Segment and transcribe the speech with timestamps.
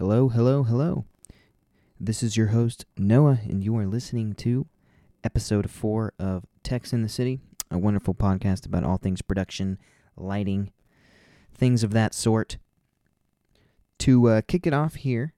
[0.00, 1.04] Hello, hello, hello.
[2.00, 4.66] This is your host, Noah, and you are listening to
[5.22, 7.38] episode four of Techs in the City,
[7.70, 9.76] a wonderful podcast about all things production,
[10.16, 10.72] lighting,
[11.52, 12.56] things of that sort.
[13.98, 15.34] To uh, kick it off here,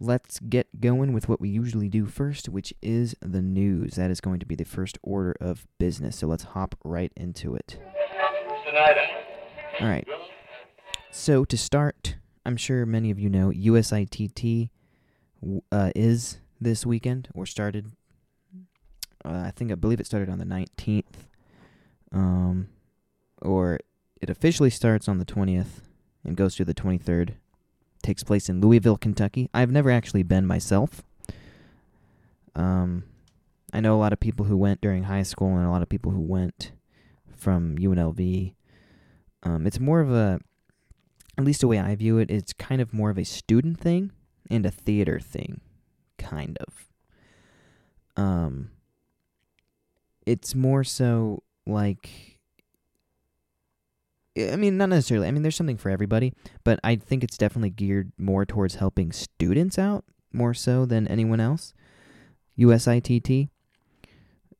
[0.00, 3.96] let's get going with what we usually do first, which is the news.
[3.96, 6.16] That is going to be the first order of business.
[6.16, 7.78] So let's hop right into it.
[9.78, 10.08] All right.
[11.10, 14.70] So to start, I'm sure many of you know USITT
[15.72, 17.92] uh, is this weekend or started.
[19.24, 21.26] Uh, I think I believe it started on the 19th,
[22.12, 22.68] um,
[23.40, 23.78] or
[24.20, 25.80] it officially starts on the 20th
[26.24, 27.34] and goes through the 23rd.
[28.02, 29.48] Takes place in Louisville, Kentucky.
[29.54, 31.02] I've never actually been myself.
[32.54, 33.04] Um,
[33.72, 35.88] I know a lot of people who went during high school and a lot of
[35.88, 36.72] people who went
[37.34, 38.52] from UNLV.
[39.42, 40.40] Um, it's more of a,
[41.36, 44.12] at least the way I view it, it's kind of more of a student thing
[44.50, 45.60] and a theater thing,
[46.18, 46.88] kind of.
[48.16, 48.70] Um,
[50.26, 52.34] it's more so like
[54.36, 55.28] I mean, not necessarily.
[55.28, 56.32] I mean, there's something for everybody,
[56.64, 61.38] but I think it's definitely geared more towards helping students out more so than anyone
[61.38, 61.72] else.
[62.58, 63.48] USITT.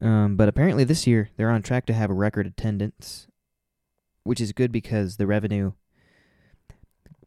[0.00, 3.26] Um, but apparently this year they're on track to have a record attendance,
[4.22, 5.72] which is good because the revenue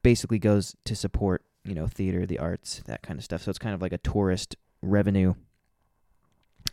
[0.07, 3.41] basically goes to support, you know, theater, the arts, that kind of stuff.
[3.41, 5.33] So it's kind of like a tourist revenue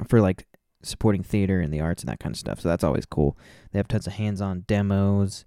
[0.07, 0.47] for like
[0.85, 2.61] supporting theater and the arts and that kind of stuff.
[2.61, 3.37] So that's always cool.
[3.73, 5.45] They have tons of hands-on demos.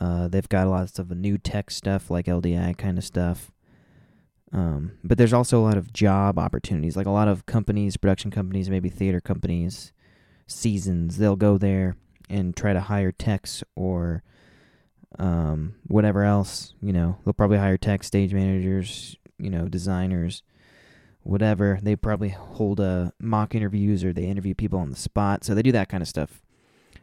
[0.00, 3.52] Uh, they've got lots of new tech stuff like LDI kind of stuff.
[4.50, 8.30] Um, but there's also a lot of job opportunities, like a lot of companies, production
[8.30, 9.92] companies, maybe theater companies,
[10.46, 11.18] seasons.
[11.18, 11.96] They'll go there
[12.30, 14.22] and try to hire techs or
[15.18, 16.74] um, whatever else.
[16.80, 20.42] You know, they'll probably hire tech, stage managers, you know, designers,
[21.22, 21.78] whatever.
[21.82, 25.44] They probably hold uh, mock interviews or they interview people on the spot.
[25.44, 26.42] So they do that kind of stuff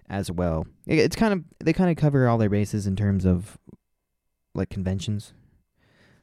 [0.09, 0.67] as well.
[0.85, 3.57] It's kind of they kind of cover all their bases in terms of
[4.53, 5.33] like conventions,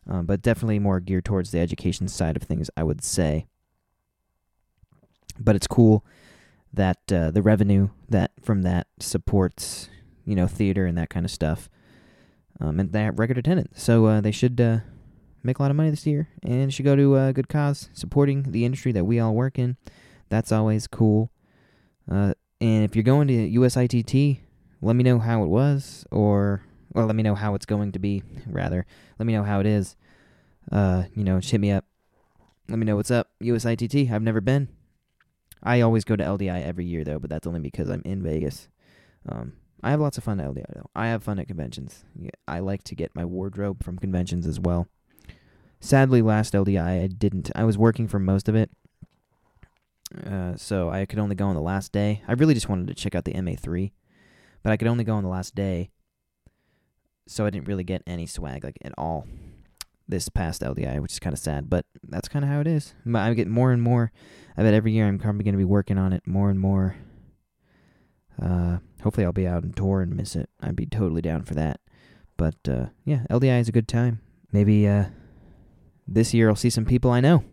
[0.06, 3.46] um, but definitely more geared towards the education side of things, I would say.
[5.40, 6.04] But it's cool
[6.72, 9.88] that uh, the revenue that from that supports
[10.26, 11.70] you know theater and that kind of stuff,
[12.60, 13.82] um, and they have record attendance.
[13.82, 14.78] So uh, they should uh,
[15.42, 18.52] make a lot of money this year and should go to a good cause supporting
[18.52, 19.76] the industry that we all work in.
[20.28, 21.30] That's always cool.
[22.10, 24.40] Uh, and if you're going to USITT,
[24.80, 27.98] let me know how it was, or well, let me know how it's going to
[27.98, 28.22] be.
[28.46, 28.86] Rather,
[29.18, 29.96] let me know how it is.
[30.70, 31.84] Uh, you know, hit me up.
[32.68, 33.30] Let me know what's up.
[33.42, 34.10] USITT.
[34.10, 34.68] I've never been.
[35.62, 38.68] I always go to LDI every year though, but that's only because I'm in Vegas.
[39.28, 40.90] Um, I have lots of fun at LDI though.
[40.94, 42.04] I have fun at conventions.
[42.46, 44.88] I like to get my wardrobe from conventions as well.
[45.80, 47.50] Sadly, last LDI I didn't.
[47.54, 48.70] I was working for most of it,
[50.26, 52.22] uh, so I could only go on the last day.
[52.26, 53.92] I really just wanted to check out the MA3,
[54.62, 55.90] but I could only go on the last day,
[57.28, 59.26] so I didn't really get any swag like at all
[60.08, 61.70] this past LDI, which is kind of sad.
[61.70, 62.94] But that's kind of how it is.
[63.14, 64.10] I get more and more.
[64.56, 66.96] I bet every year I'm probably going to be working on it more and more.
[68.42, 70.48] Uh, hopefully I'll be out and tour and miss it.
[70.60, 71.80] I'd be totally down for that.
[72.36, 74.20] But uh, yeah, LDI is a good time.
[74.52, 75.06] Maybe uh,
[76.06, 77.44] this year I'll see some people I know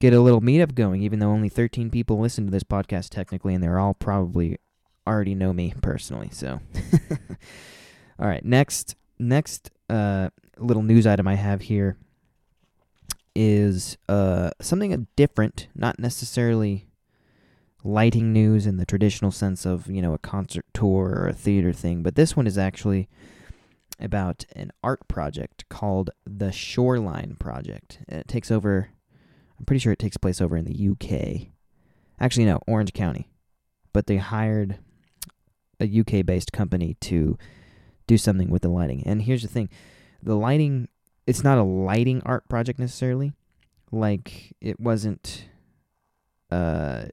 [0.00, 3.54] get a little meetup going, even though only 13 people listen to this podcast technically,
[3.54, 4.58] and they're all probably
[5.06, 6.30] already know me personally.
[6.32, 6.60] So,
[8.18, 11.96] all right, next next uh, little news item I have here
[13.34, 16.86] is uh, something different, not necessarily
[17.82, 21.72] lighting news in the traditional sense of you know a concert tour or a theater
[21.72, 23.08] thing, but this one is actually
[23.98, 28.00] about an art project called the Shoreline Project.
[28.08, 28.90] It takes over
[29.60, 31.48] I'm pretty sure it takes place over in the UK.
[32.18, 33.28] Actually, no, Orange County.
[33.92, 34.78] But they hired
[35.78, 37.36] a UK based company to
[38.06, 39.02] do something with the lighting.
[39.04, 39.68] And here's the thing
[40.22, 40.88] the lighting,
[41.26, 43.34] it's not a lighting art project necessarily.
[43.92, 45.48] Like, it wasn't,
[46.50, 47.06] uh,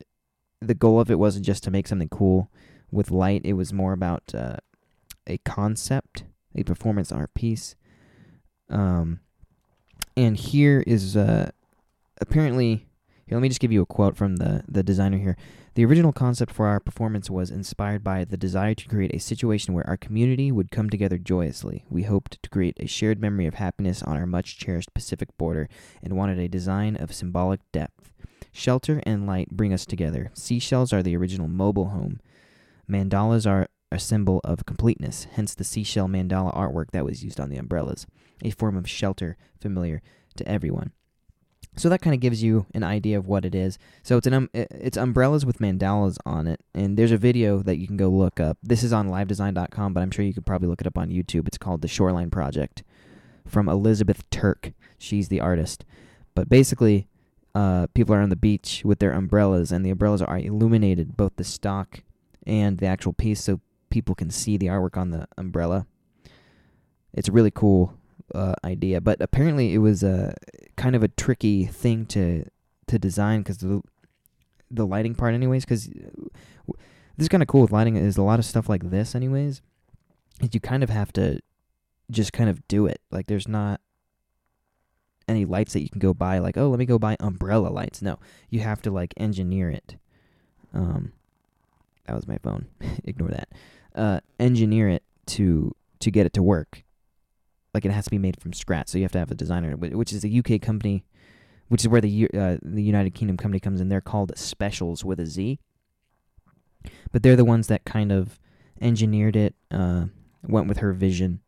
[0.62, 2.50] the goal of it wasn't just to make something cool
[2.92, 4.58] with light, it was more about uh,
[5.26, 6.24] a concept,
[6.56, 7.76] a performance art piece.
[8.70, 9.20] Um,
[10.16, 11.52] and here is uh,
[12.20, 12.88] apparently,
[13.26, 15.38] here, let me just give you a quote from the, the designer here.
[15.76, 19.76] The original concept for our performance was inspired by the desire to create a situation
[19.76, 21.86] where our community would come together joyously.
[21.88, 25.70] We hoped to create a shared memory of happiness on our much cherished Pacific border
[26.02, 28.12] and wanted a design of symbolic depth.
[28.52, 30.32] Shelter and light bring us together.
[30.34, 32.20] Seashells are the original mobile home.
[32.90, 37.50] Mandalas are a symbol of completeness, hence the seashell mandala artwork that was used on
[37.50, 38.06] the umbrellas.
[38.44, 40.02] a form of shelter familiar
[40.36, 40.92] to everyone.
[41.76, 43.78] So that kind of gives you an idea of what it is.
[44.02, 47.78] So it's an um, it's umbrellas with mandalas on it, and there's a video that
[47.78, 48.58] you can go look up.
[48.64, 51.48] This is on livedesign.com, but I'm sure you could probably look it up on YouTube.
[51.48, 52.84] It's called the Shoreline Project
[53.48, 54.72] from Elizabeth Turk.
[54.98, 55.86] She's the artist,
[56.34, 57.08] but basically,
[57.58, 61.38] uh, people are on the beach with their umbrellas, and the umbrellas are illuminated, both
[61.38, 62.04] the stock
[62.46, 63.60] and the actual piece, so
[63.90, 65.88] people can see the artwork on the umbrella.
[67.14, 67.96] It's a really cool
[68.36, 70.36] uh, idea, but apparently it was a
[70.76, 72.46] kind of a tricky thing to
[72.86, 73.82] to design because the
[74.70, 75.66] the lighting part, anyways.
[75.66, 77.96] Because this is kind of cool with lighting.
[77.96, 79.64] Is a lot of stuff like this, anyways.
[80.44, 81.40] Is you kind of have to
[82.12, 83.02] just kind of do it.
[83.10, 83.82] Like there's not
[85.28, 86.40] any lights that you can go buy.
[86.40, 88.02] Like oh, let me go buy umbrella lights.
[88.02, 88.20] No,
[88.50, 89.98] you have to like engineer it.
[90.74, 91.14] Um,
[92.06, 92.68] that was my phone.
[93.04, 93.50] Ignore that.
[93.96, 96.84] Uh, engineer it to to get it to work
[97.78, 98.90] like it has to be made from scratch.
[98.90, 101.06] So you have to have a designer, which is a UK company,
[101.68, 103.90] which is where the uh, the United Kingdom company comes in.
[103.90, 105.60] They're called Specials with a Z,
[107.12, 108.40] but they're the ones that kind of
[108.82, 110.06] engineered it, uh,
[110.42, 111.42] went with her vision,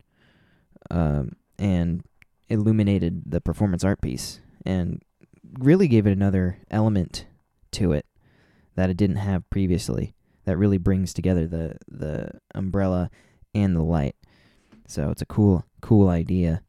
[0.92, 2.04] um, and
[2.50, 5.02] illuminated the performance art piece, and
[5.58, 7.26] really gave it another element
[7.72, 8.06] to it
[8.76, 10.16] that it didn't have previously.
[10.46, 13.10] That really brings together the the umbrella
[13.54, 14.16] and the light.
[14.88, 16.62] So it's a cool cool idea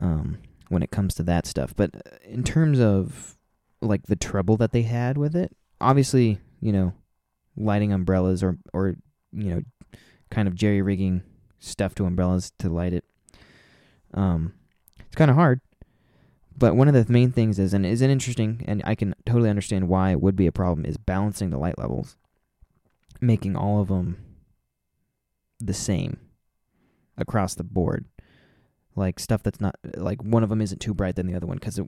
[0.00, 1.74] um, when it comes to that stuff.
[1.74, 3.36] But uh, in terms of
[3.80, 6.92] like the trouble that they had with it, obviously, you know,
[7.56, 8.96] lighting umbrellas or or
[9.32, 9.62] you know,
[10.30, 11.22] kind of jerry rigging
[11.58, 13.04] stuff to umbrellas to light it.
[14.12, 14.52] Um,
[15.12, 15.60] it's kind of hard.
[16.56, 19.50] But one of the main things is, and is it interesting, and I can totally
[19.50, 22.16] understand why it would be a problem, is balancing the light levels,
[23.20, 24.16] making all of them
[25.60, 26.16] the same
[27.18, 28.06] across the board.
[28.96, 31.58] Like stuff that's not like one of them isn't too bright than the other one
[31.58, 31.78] because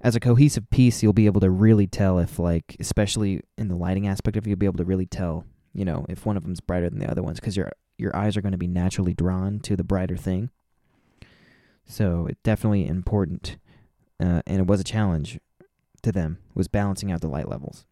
[0.00, 3.74] as a cohesive piece you'll be able to really tell if like especially in the
[3.74, 6.60] lighting aspect of you'll be able to really tell you know if one of them's
[6.60, 9.58] brighter than the other ones because your your eyes are going to be naturally drawn
[9.58, 10.48] to the brighter thing
[11.86, 13.56] so it's definitely important
[14.20, 15.38] uh, and it was a challenge
[16.02, 17.86] to them was balancing out the light levels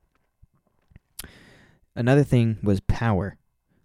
[1.94, 3.36] another thing was power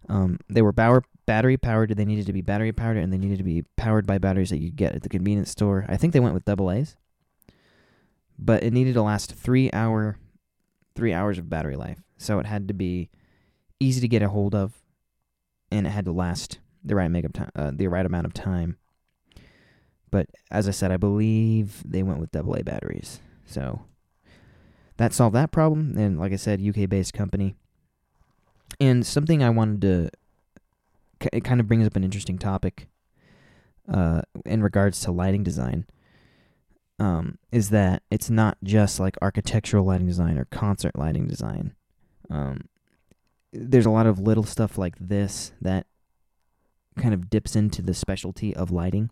[0.08, 1.94] um, they were power battery powered.
[1.94, 4.62] They needed to be battery powered, and they needed to be powered by batteries that
[4.62, 5.84] you get at the convenience store.
[5.86, 6.96] I think they went with double A's,
[8.38, 10.18] but it needed to last three hour,
[10.94, 12.02] three hours of battery life.
[12.16, 13.10] So it had to be
[13.78, 14.72] easy to get a hold of,
[15.70, 18.78] and it had to last the right make time, uh, the right amount of time.
[20.10, 23.20] But as I said, I believe they went with double A batteries.
[23.46, 23.82] So
[24.96, 25.96] that solved that problem.
[25.96, 27.56] And like I said, UK based company.
[28.80, 30.10] And something I wanted to
[31.32, 32.88] it kind of brings up an interesting topic
[33.92, 35.86] uh, in regards to lighting design.
[37.00, 41.74] Um, is that it's not just like architectural lighting design or concert lighting design.
[42.28, 42.62] Um,
[43.52, 45.86] there's a lot of little stuff like this that
[46.96, 49.10] kind of dips into the specialty of lighting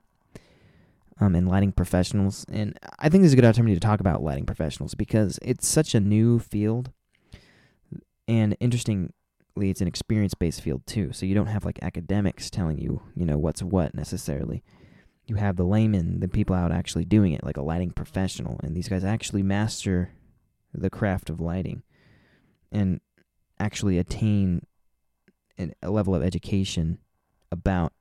[1.20, 2.44] um, and lighting professionals.
[2.50, 5.66] And I think this is a good opportunity to talk about lighting professionals because it's
[5.66, 6.90] such a new field
[8.28, 9.12] and interestingly,
[9.56, 11.12] it's an experience based field too.
[11.12, 14.62] So you don't have like academics telling you, you know, what's what necessarily.
[15.26, 18.76] You have the layman, the people out actually doing it, like a lighting professional, and
[18.76, 20.12] these guys actually master
[20.72, 21.82] the craft of lighting
[22.70, 23.00] and
[23.58, 24.62] actually attain
[25.58, 26.98] an, a level of education
[27.50, 27.92] about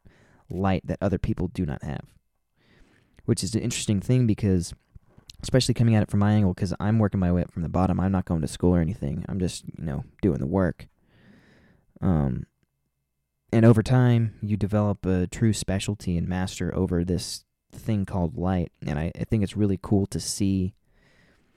[0.49, 2.05] light that other people do not have.
[3.25, 4.73] Which is an interesting thing because
[5.41, 7.69] especially coming at it from my angle because I'm working my way up from the
[7.69, 7.99] bottom.
[7.99, 9.25] I'm not going to school or anything.
[9.27, 10.87] I'm just, you know, doing the work.
[12.01, 12.45] Um,
[13.51, 18.71] and over time, you develop a true specialty and master over this thing called light.
[18.85, 20.73] And I, I think it's really cool to see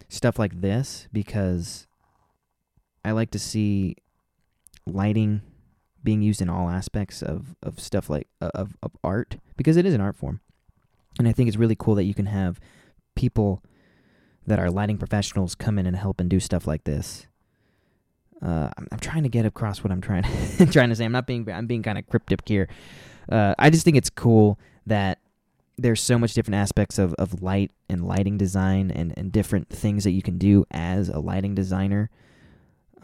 [0.09, 1.87] stuff like this because
[3.05, 3.97] I like to see
[4.87, 5.43] lighting
[6.05, 9.95] being used in all aspects of, of stuff like of, of art because it is
[9.95, 10.41] an art form.
[11.19, 12.61] And I think it's really cool that you can have
[13.17, 13.63] people
[14.47, 17.27] that are lighting professionals come in and help and do stuff like this
[18.43, 21.05] uh, I'm, I'm, trying to get across what I'm trying to trying to say.
[21.05, 22.69] I'm not being I'm being kind of cryptic here.
[23.29, 25.19] Uh, I just think it's cool that
[25.77, 30.05] there's so much different aspects of, of light and lighting design and, and different things
[30.05, 32.11] that you can do as a lighting designer.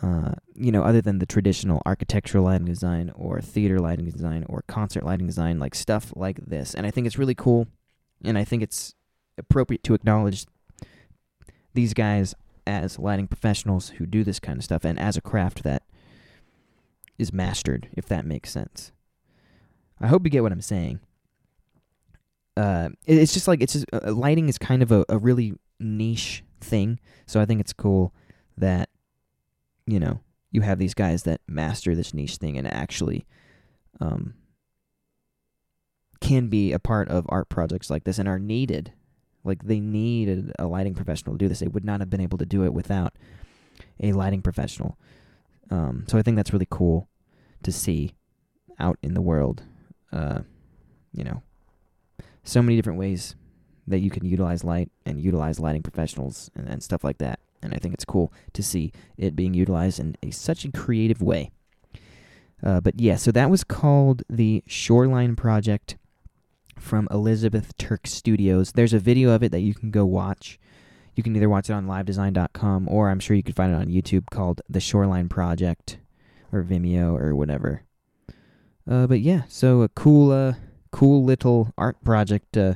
[0.03, 4.65] Uh, you know, other than the traditional architectural lighting design or theater lighting design or
[4.67, 6.75] concert lighting design, like stuff like this.
[6.75, 7.69] And I think it's really cool,
[8.25, 8.95] and I think it's
[9.39, 10.47] appropriate to acknowledge
[11.75, 12.35] these guys
[12.67, 15.83] as lighting professionals who do this kind of stuff and as a craft that
[17.19, 18.93] is mastered, if that makes sense.
[20.01, 21.01] I hope you get what I'm saying.
[22.57, 26.45] uh, it's just like it's just, uh, lighting is kind of a, a really niche
[26.61, 27.01] thing.
[27.27, 28.15] So I think it's cool
[28.57, 28.89] that
[29.87, 33.27] you know you have these guys that master this niche thing and actually
[34.01, 34.35] um,
[36.25, 38.93] can be a part of art projects like this and are needed.
[39.45, 41.61] Like they needed a lighting professional to do this.
[41.61, 43.13] They would not have been able to do it without
[44.01, 44.97] a lighting professional.
[45.71, 47.09] Um, so I think that's really cool
[47.63, 48.15] to see
[48.79, 49.65] out in the world.
[50.13, 50.41] Uh,
[51.13, 51.43] you know,
[52.43, 53.37] so many different ways
[53.87, 57.39] that you can utilize light and utilize lighting professionals and, and stuff like that.
[57.63, 61.21] And I think it's cool to see it being utilized in a, such a creative
[61.21, 61.51] way.
[62.63, 65.97] Uh, but yeah, so that was called the Shoreline Project
[66.79, 68.73] from Elizabeth Turk Studios.
[68.73, 70.59] There's a video of it that you can go watch.
[71.15, 73.87] You can either watch it on livedesign.com or I'm sure you could find it on
[73.87, 75.99] YouTube called The Shoreline Project
[76.53, 77.83] or Vimeo or whatever.
[78.89, 80.55] Uh, but yeah, so a cool, uh,
[80.91, 82.75] cool little art project uh,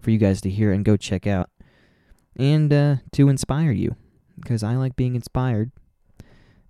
[0.00, 1.50] for you guys to hear and go check out
[2.36, 3.96] and uh, to inspire you
[4.38, 5.70] because I like being inspired.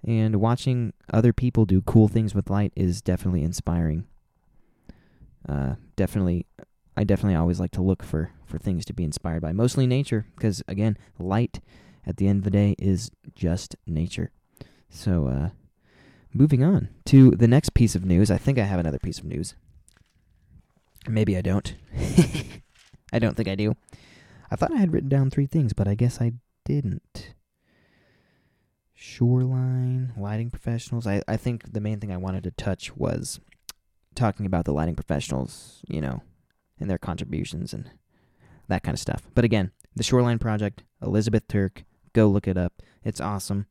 [0.06, 4.06] And watching other people do cool things with light is definitely inspiring.
[5.49, 6.47] Uh, definitely,
[6.97, 9.53] I definitely always like to look for, for things to be inspired by.
[9.53, 11.61] Mostly nature, because again, light
[12.07, 14.31] at the end of the day is just nature.
[14.88, 15.49] So, uh,
[16.33, 18.31] moving on to the next piece of news.
[18.31, 19.55] I think I have another piece of news.
[21.09, 21.75] Maybe I don't.
[23.12, 23.75] I don't think I do.
[24.50, 26.33] I thought I had written down three things, but I guess I
[26.65, 27.35] didn't.
[28.95, 31.07] Shoreline, lighting professionals.
[31.07, 33.41] I, I think the main thing I wanted to touch was
[34.15, 36.23] talking about the lighting professionals, you know,
[36.78, 37.90] and their contributions and
[38.68, 39.28] that kind of stuff.
[39.35, 42.83] But again, the Shoreline Project, Elizabeth Turk, go look it up.
[43.04, 43.66] It's awesome.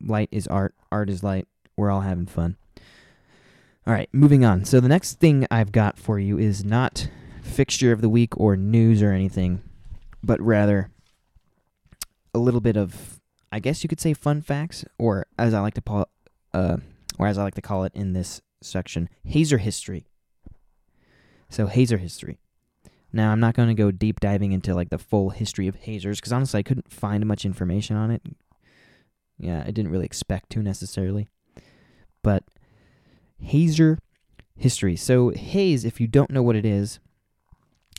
[0.00, 1.46] Light is art, art is light.
[1.76, 2.56] We're all having fun.
[3.86, 4.64] All right, moving on.
[4.64, 7.08] So the next thing I've got for you is not
[7.42, 9.62] fixture of the week or news or anything,
[10.22, 10.90] but rather
[12.34, 15.74] a little bit of, I guess you could say, fun facts, or as I like
[15.74, 16.08] to call,
[16.52, 16.76] uh,
[17.18, 20.06] or as I like to call it in this section, Hazer history.
[21.48, 22.38] So Hazer history.
[23.12, 26.20] Now I'm not going to go deep diving into like the full history of hazers
[26.20, 28.22] because honestly I couldn't find much information on it.
[29.38, 31.28] Yeah, I didn't really expect to necessarily,
[32.22, 32.42] but
[33.40, 33.98] Hazer
[34.56, 34.96] history.
[34.96, 36.98] So haze, if you don't know what it is,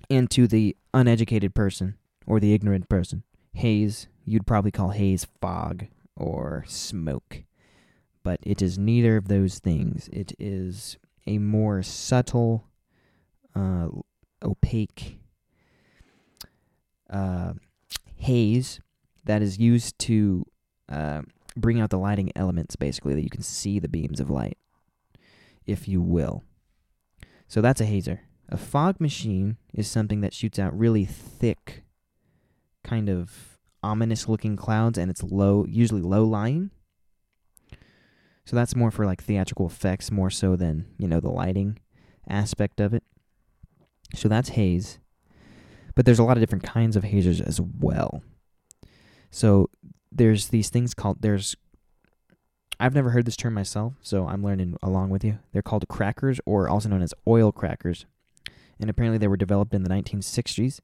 [0.10, 1.96] and to the uneducated person
[2.27, 7.44] or the ignorant person, haze you'd probably call haze fog or smoke.
[8.24, 10.10] But it is neither of those things.
[10.12, 12.65] It is a more subtle,
[13.60, 13.88] uh,
[14.44, 15.20] opaque
[17.10, 17.54] uh,
[18.16, 18.80] haze
[19.25, 20.46] that is used to
[20.88, 21.22] uh,
[21.56, 24.58] bring out the lighting elements, basically, that you can see the beams of light,
[25.66, 26.44] if you will.
[27.48, 28.22] So that's a hazer.
[28.48, 31.84] A fog machine is something that shoots out really thick,
[32.84, 36.72] kind of ominous looking clouds, and it's low, usually low lying.
[38.46, 41.80] So that's more for like theatrical effects, more so than, you know, the lighting
[42.28, 43.04] aspect of it.
[44.16, 45.00] So that's haze.
[45.96, 48.24] But there's a lot of different kinds of hazers as well.
[49.32, 49.70] So
[50.12, 51.56] there's these things called there's
[52.80, 55.39] I've never heard this term myself, so I'm learning along with you.
[55.51, 58.06] They're called crackers or also known as oil crackers.
[58.80, 60.80] And apparently they were developed in the 1960s,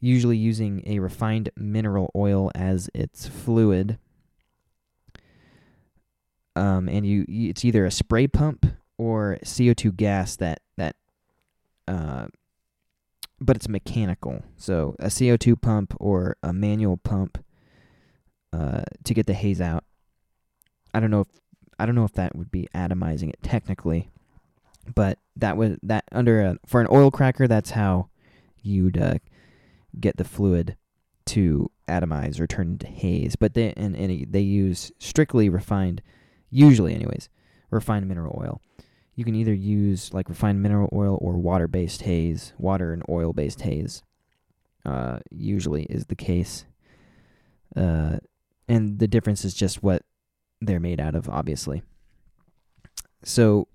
[0.00, 3.98] usually using a refined mineral oil as its fluid.
[6.56, 8.64] Um, and you, it's either a spray pump
[8.96, 10.60] or CO2 gas that
[11.86, 12.26] uh,
[13.40, 14.42] but it's mechanical.
[14.56, 17.44] So a CO2 pump or a manual pump
[18.52, 19.84] uh, to get the haze out.
[20.92, 21.28] I don't know if
[21.78, 24.10] I don't know if that would be atomizing it technically,
[24.94, 27.48] but that was that under a for an oil cracker.
[27.48, 28.08] That's how
[28.62, 29.14] you'd uh,
[29.98, 30.76] get the fluid
[31.26, 33.36] to atomize or turn into haze.
[33.36, 36.00] But they and, and they use strictly refined,
[36.50, 37.28] usually anyways,
[37.70, 38.60] refined mineral oil.
[39.14, 42.52] You can either use like refined mineral oil or water-based haze.
[42.58, 44.02] Water and oil-based haze,
[44.84, 46.64] uh, usually is the case.
[47.76, 48.18] Uh,
[48.68, 50.02] and the difference is just what
[50.60, 51.82] they're made out of, obviously.
[53.22, 53.68] So,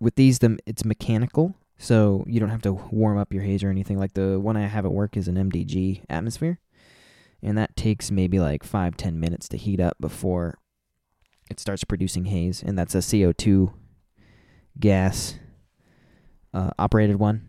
[0.00, 3.70] with these, them it's mechanical, so you don't have to warm up your haze or
[3.70, 3.98] anything.
[3.98, 6.58] Like the one I have at work is an MDG atmosphere,
[7.42, 10.58] and that takes maybe like five ten minutes to heat up before
[11.50, 13.72] it starts producing haze, and that's a CO two
[14.78, 15.38] gas
[16.52, 17.48] uh, operated one.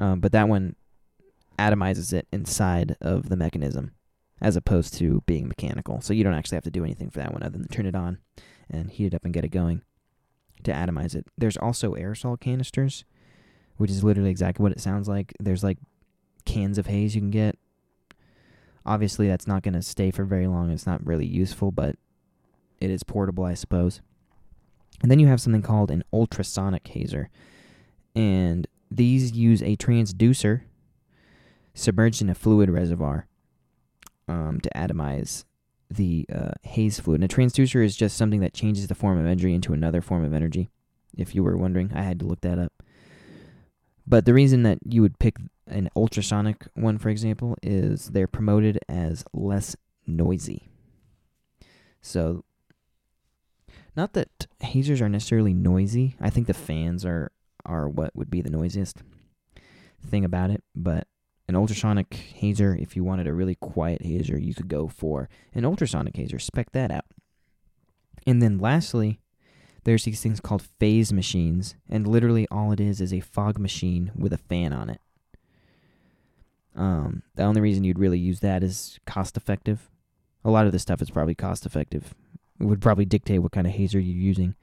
[0.00, 0.76] Um, but that one
[1.58, 3.92] atomizes it inside of the mechanism
[4.40, 6.00] as opposed to being mechanical.
[6.00, 7.94] So you don't actually have to do anything for that one other than turn it
[7.94, 8.18] on
[8.68, 9.82] and heat it up and get it going
[10.64, 11.26] to atomize it.
[11.38, 13.04] There's also aerosol canisters,
[13.76, 15.32] which is literally exactly what it sounds like.
[15.40, 15.78] There's like
[16.44, 17.56] cans of haze you can get.
[18.84, 20.70] Obviously, that's not going to stay for very long.
[20.70, 21.96] It's not really useful, but
[22.80, 24.00] it is portable, I suppose.
[25.02, 27.28] And then you have something called an ultrasonic hazer.
[28.14, 30.62] And these use a transducer
[31.74, 33.26] submerged in a fluid reservoir
[34.28, 35.44] um, to atomize
[35.90, 37.20] the uh, haze fluid.
[37.20, 40.24] And a transducer is just something that changes the form of energy into another form
[40.24, 40.70] of energy.
[41.16, 42.72] If you were wondering, I had to look that up.
[44.06, 45.36] But the reason that you would pick
[45.66, 49.76] an ultrasonic one, for example, is they're promoted as less
[50.06, 50.68] noisy.
[52.00, 52.44] So,
[53.96, 56.16] not that hazers are necessarily noisy.
[56.20, 57.32] I think the fans are
[57.64, 59.02] are what would be the noisiest
[60.04, 60.62] thing about it.
[60.74, 61.08] But
[61.48, 65.64] an ultrasonic hazer, if you wanted a really quiet hazer, you could go for an
[65.64, 66.38] ultrasonic hazer.
[66.38, 67.06] Spec that out.
[68.26, 69.20] And then lastly,
[69.84, 74.10] there's these things called faze machines, and literally all it is is a fog machine
[74.16, 75.00] with a fan on it.
[76.74, 79.88] Um, the only reason you'd really use that is cost effective.
[80.44, 82.14] A lot of this stuff is probably cost effective.
[82.58, 84.54] Would probably dictate what kind of hazer you're using.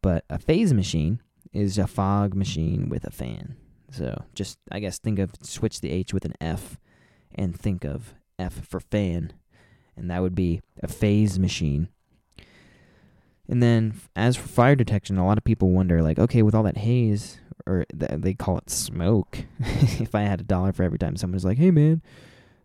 [0.00, 1.20] But a faze machine
[1.52, 3.56] is a fog machine with a fan.
[3.90, 6.78] So just, I guess, think of switch the H with an F
[7.34, 9.32] and think of F for fan.
[9.96, 11.88] And that would be a faze machine.
[13.48, 16.62] And then, as for fire detection, a lot of people wonder, like, okay, with all
[16.62, 19.44] that haze, or th- they call it smoke.
[19.60, 22.02] if I had a dollar for every time someone's like, "Hey, man,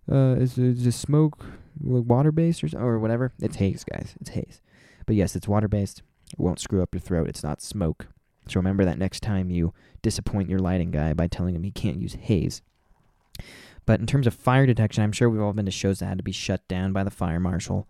[0.09, 1.45] uh, is, is this smoke
[1.81, 4.15] water based or or whatever?" It's haze, guys.
[4.21, 4.61] It's haze.
[5.07, 6.03] But yes, it's water based.
[6.31, 7.27] It won't screw up your throat.
[7.27, 8.07] It's not smoke.
[8.47, 9.73] So remember that next time you
[10.03, 12.61] disappoint your lighting guy by telling him he can't use haze.
[13.87, 16.19] But in terms of fire detection, I'm sure we've all been to shows that had
[16.19, 17.87] to be shut down by the fire marshal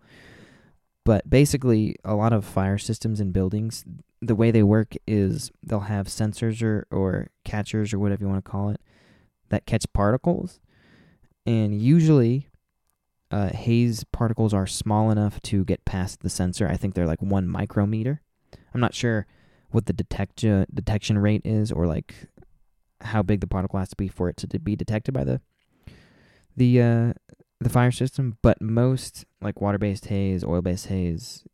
[1.08, 3.82] but basically, a lot of fire systems in buildings,
[4.20, 8.44] the way they work is they'll have sensors or, or catchers or whatever you want
[8.44, 8.78] to call it
[9.48, 10.60] that catch particles.
[11.46, 12.48] And usually,
[13.30, 16.68] uh, haze particles are small enough to get past the sensor.
[16.68, 18.22] I think they're like one micrometer.
[18.74, 19.26] I'm not sure
[19.70, 22.14] what the detect- detection rate is or like
[23.02, 25.40] how big the particle has to be for it to be detected by the
[26.56, 27.12] the uh,
[27.60, 31.44] the fire system, but most like water-based haze, oil-based haze,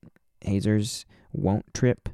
[0.40, 2.08] hazers won't trip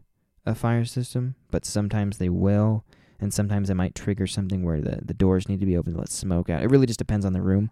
[0.47, 2.85] a fire system, but sometimes they will,
[3.21, 5.99] and sometimes it might trigger something where the, the doors need to be open to
[5.99, 6.63] let smoke out.
[6.63, 7.71] It really just depends on the room.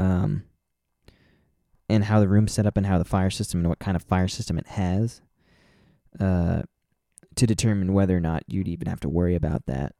[0.00, 0.44] Um,
[1.88, 4.02] and how the room's set up and how the fire system and what kind of
[4.02, 5.20] fire system it has
[6.20, 6.62] uh,
[7.34, 9.94] to determine whether or not you'd even have to worry about that.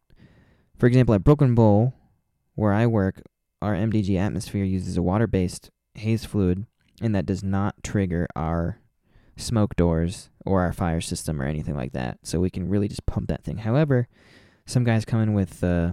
[0.79, 1.95] For example, at Brooklyn Bowl,
[2.55, 3.23] where I work,
[3.61, 6.65] our MDG atmosphere uses a water based haze fluid,
[7.03, 8.79] and that does not trigger our
[9.37, 12.19] smoke doors or our fire system or anything like that.
[12.23, 13.59] So we can really just pump that thing.
[13.59, 14.09] However,
[14.65, 15.93] some guys come in with uh,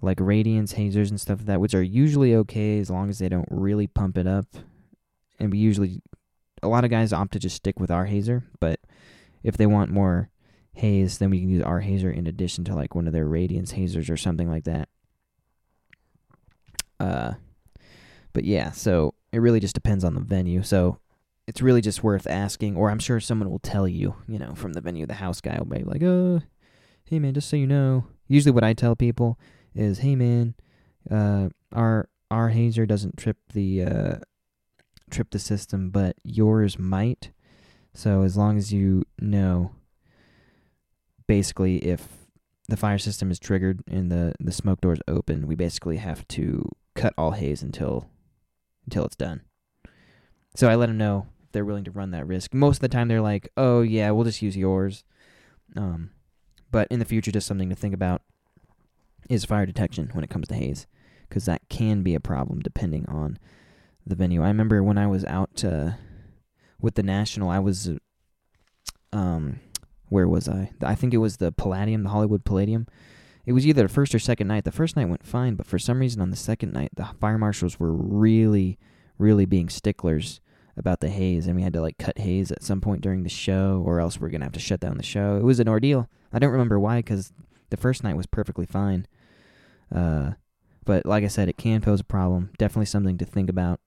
[0.00, 3.28] like radiance hazers and stuff like that, which are usually okay as long as they
[3.28, 4.46] don't really pump it up.
[5.38, 6.00] And we usually,
[6.62, 8.80] a lot of guys opt to just stick with our hazer, but
[9.42, 10.30] if they want more
[10.72, 13.72] haze, then we can use our hazer in addition to like one of their radiance
[13.72, 14.88] hazers or something like that.
[17.00, 17.34] Uh,
[18.32, 20.62] but yeah, so it really just depends on the venue.
[20.62, 20.98] So
[21.46, 24.74] it's really just worth asking, or I'm sure someone will tell you, you know, from
[24.74, 25.06] the venue.
[25.06, 26.40] The house guy will be like, "Uh,
[27.04, 29.38] hey man, just so you know." Usually, what I tell people
[29.78, 30.54] is, "Hey man,
[31.10, 34.16] uh, our our hazer doesn't trip the uh,
[35.10, 37.30] trip the system, but yours might.
[37.94, 39.72] So as long as you know,
[41.26, 42.06] basically, if
[42.68, 46.68] the fire system is triggered and the the smoke doors open, we basically have to
[46.94, 48.10] cut all haze until
[48.84, 49.42] until it's done.
[50.54, 52.52] So I let them know if they're willing to run that risk.
[52.52, 55.04] Most of the time they're like, "Oh yeah, we'll just use yours."
[55.76, 56.10] Um,
[56.70, 58.22] but in the future, just something to think about
[59.28, 60.86] is fire detection when it comes to haze,
[61.28, 63.38] because that can be a problem depending on
[64.06, 64.42] the venue.
[64.42, 65.92] I remember when I was out uh,
[66.80, 67.90] with the national, I was,
[69.12, 69.60] um,
[70.08, 70.70] where was I?
[70.82, 72.86] I think it was the Palladium, the Hollywood Palladium.
[73.44, 74.64] It was either the first or second night.
[74.64, 77.38] The first night went fine, but for some reason on the second night, the fire
[77.38, 78.78] marshals were really,
[79.18, 80.40] really being sticklers
[80.76, 83.28] about the haze, and we had to like cut haze at some point during the
[83.28, 85.36] show, or else we're gonna have to shut down the show.
[85.36, 86.08] It was an ordeal.
[86.32, 87.32] I don't remember why, because
[87.70, 89.06] the first night was perfectly fine.
[89.94, 90.32] Uh,
[90.84, 92.50] but like I said, it can pose a problem.
[92.58, 93.80] Definitely something to think about,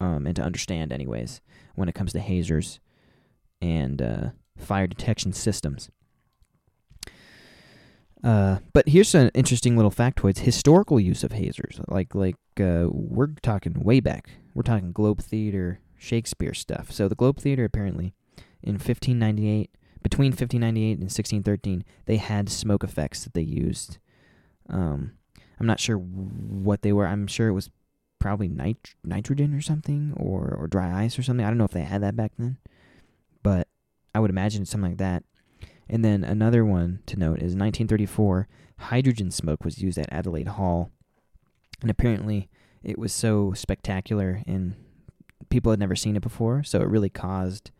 [0.00, 1.40] um, and to understand, anyways,
[1.74, 2.80] when it comes to hazers
[3.60, 5.90] and uh, fire detection systems.
[8.22, 11.80] Uh, but here's an interesting little factoid: historical use of hazers.
[11.88, 14.30] Like like uh, we're talking way back.
[14.54, 16.92] We're talking Globe Theater, Shakespeare stuff.
[16.92, 18.14] So the Globe Theater apparently
[18.62, 19.70] in 1598
[20.02, 23.98] between 1598 and 1613, they had smoke effects that they used.
[24.68, 25.12] Um,
[25.60, 27.06] I'm not sure what they were.
[27.06, 27.70] I'm sure it was
[28.18, 31.44] probably nit- nitrogen or something, or, or dry ice or something.
[31.44, 32.58] I don't know if they had that back then,
[33.42, 33.68] but
[34.14, 35.24] I would imagine something like that.
[35.88, 40.90] And then another one to note is 1934, hydrogen smoke was used at Adelaide Hall.
[41.80, 42.48] And apparently
[42.82, 44.74] it was so spectacular and
[45.50, 47.70] people had never seen it before, so it really caused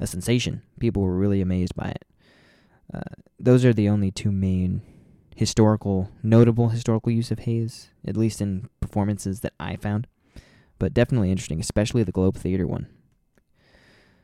[0.00, 0.62] a sensation.
[0.80, 2.04] People were really amazed by it.
[2.92, 4.82] Uh, those are the only two main
[5.36, 10.06] historical, notable historical use of haze, at least in performances that I found.
[10.78, 12.88] But definitely interesting, especially the Globe Theater one.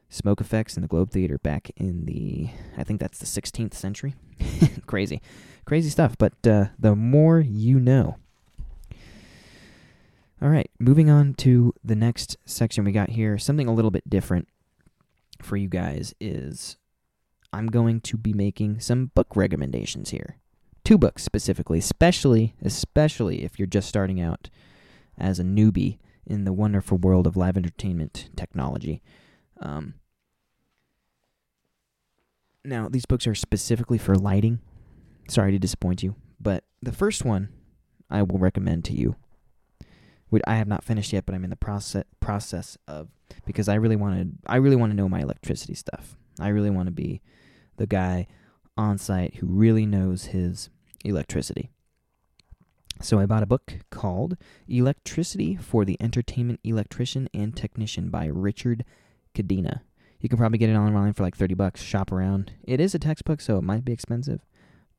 [0.08, 4.14] Smoke effects in the Globe Theater back in the, I think that's the 16th century.
[4.86, 5.20] crazy,
[5.64, 6.16] crazy stuff.
[6.18, 8.16] But uh, the more you know.
[10.42, 13.38] All right, moving on to the next section we got here.
[13.38, 14.48] Something a little bit different
[15.42, 16.76] for you guys is
[17.52, 20.38] I'm going to be making some book recommendations here.
[20.84, 24.50] Two books specifically, especially especially if you're just starting out
[25.16, 29.02] as a newbie in the wonderful world of live entertainment technology.
[29.60, 29.94] Um,
[32.64, 34.60] now, these books are specifically for lighting.
[35.28, 37.50] Sorry to disappoint you, but the first one
[38.10, 39.16] I will recommend to you
[40.34, 43.08] which I have not finished yet, but I'm in the process process of
[43.46, 46.16] because I really wanted I really want to know my electricity stuff.
[46.40, 47.22] I really want to be
[47.76, 48.26] the guy
[48.76, 50.70] on site who really knows his
[51.04, 51.70] electricity.
[53.00, 54.36] So I bought a book called
[54.68, 58.84] Electricity for the Entertainment Electrician and Technician by Richard
[59.34, 59.80] Cadena.
[60.20, 62.52] You can probably get it online for like 30 bucks, shop around.
[62.62, 64.40] It is a textbook, so it might be expensive,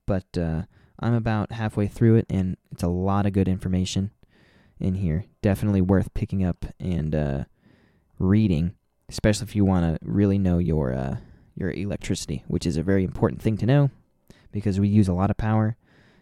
[0.06, 0.64] but uh,
[1.00, 4.12] I'm about halfway through it, and it's a lot of good information
[4.80, 5.26] in here.
[5.42, 7.44] Definitely worth picking up and uh,
[8.19, 8.73] reading,
[9.10, 11.17] especially if you want to really know your uh,
[11.56, 13.89] your electricity, which is a very important thing to know
[14.51, 15.75] because we use a lot of power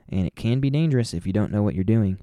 [0.09, 2.17] and it can be dangerous if you don't know what you're doing.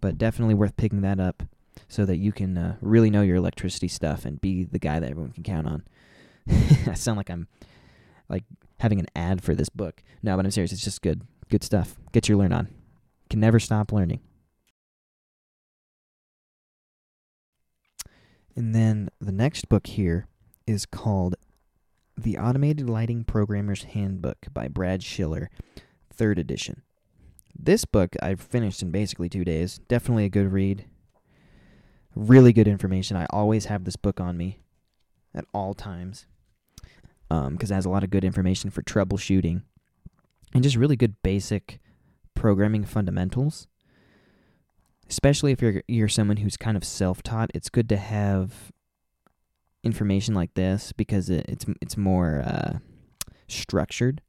[0.00, 1.44] But definitely worth picking that up
[1.88, 5.10] so that you can uh, really know your electricity stuff and be the guy that
[5.10, 5.84] everyone can count on.
[6.88, 7.46] I sound like I'm
[8.28, 8.44] like
[8.80, 10.02] having an ad for this book.
[10.22, 10.72] No, but I'm serious.
[10.72, 11.96] It's just good, good stuff.
[12.12, 12.68] Get your learn on.
[13.30, 14.20] Can never stop learning.
[18.54, 20.26] And then the next book here
[20.66, 21.36] is called
[22.16, 25.50] The Automated Lighting Programmer's Handbook by Brad Schiller,
[26.12, 26.82] third edition.
[27.58, 29.78] This book I've finished in basically two days.
[29.88, 30.86] Definitely a good read.
[32.14, 33.16] Really good information.
[33.16, 34.60] I always have this book on me
[35.34, 36.26] at all times
[37.28, 39.62] because um, it has a lot of good information for troubleshooting
[40.52, 41.80] and just really good basic
[42.34, 43.68] programming fundamentals
[45.08, 48.72] especially if you're you're someone who's kind of self-taught, it's good to have
[49.84, 52.78] information like this because it, it's it's more uh,
[53.48, 54.22] structured.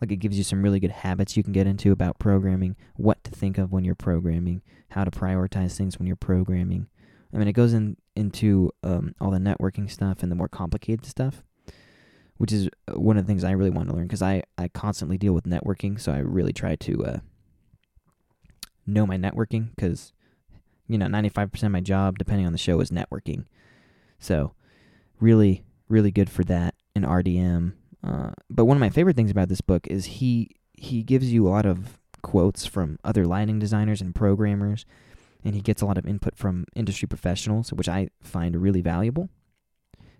[0.00, 3.22] Like it gives you some really good habits you can get into about programming, what
[3.24, 6.88] to think of when you're programming, how to prioritize things when you're programming.
[7.32, 11.06] I mean, it goes in into um, all the networking stuff and the more complicated
[11.06, 11.42] stuff,
[12.36, 14.68] which is uh, one of the things I really want to learn because I I
[14.68, 17.18] constantly deal with networking, so I really try to uh,
[18.86, 20.12] know my networking because,
[20.86, 23.46] you know, 95% of my job, depending on the show, is networking.
[24.18, 24.54] So,
[25.20, 27.72] really, really good for that in RDM.
[28.02, 31.46] Uh, but one of my favorite things about this book is he he gives you
[31.46, 34.84] a lot of quotes from other lighting designers and programmers,
[35.44, 39.28] and he gets a lot of input from industry professionals, which I find really valuable.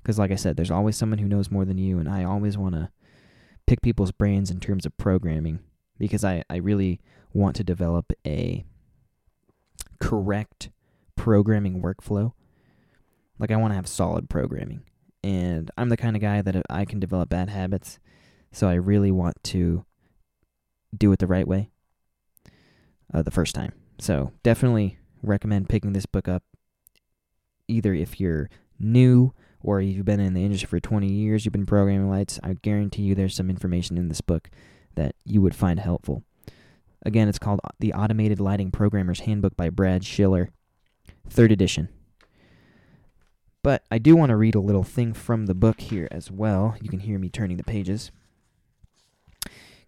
[0.03, 2.59] Because, like I said, there's always someone who knows more than you, and I always
[2.59, 2.90] want to
[3.66, 5.61] pick people's brains in terms of programming
[5.98, 7.00] because I, I really
[7.35, 8.64] want to develop a
[10.01, 10.70] correct
[11.16, 12.33] programming workflow.
[13.38, 14.85] Like, I want to have solid programming.
[15.23, 17.99] And I'm the kind of guy that I can develop bad habits.
[18.53, 19.85] So I really want to
[20.97, 21.70] do it the right way
[23.12, 23.73] uh, the first time.
[23.99, 26.42] So definitely recommend picking this book up
[27.68, 31.66] either if you're new or you've been in the industry for 20 years, you've been
[31.66, 32.38] programming lights.
[32.42, 34.51] I guarantee you there's some information in this book
[34.94, 36.23] that you would find helpful.
[37.05, 40.51] Again, it's called The Automated Lighting Programmer's Handbook by Brad Schiller,
[41.29, 41.88] third edition.
[43.62, 46.77] But I do want to read a little thing from the book here as well.
[46.81, 48.11] You can hear me turning the pages.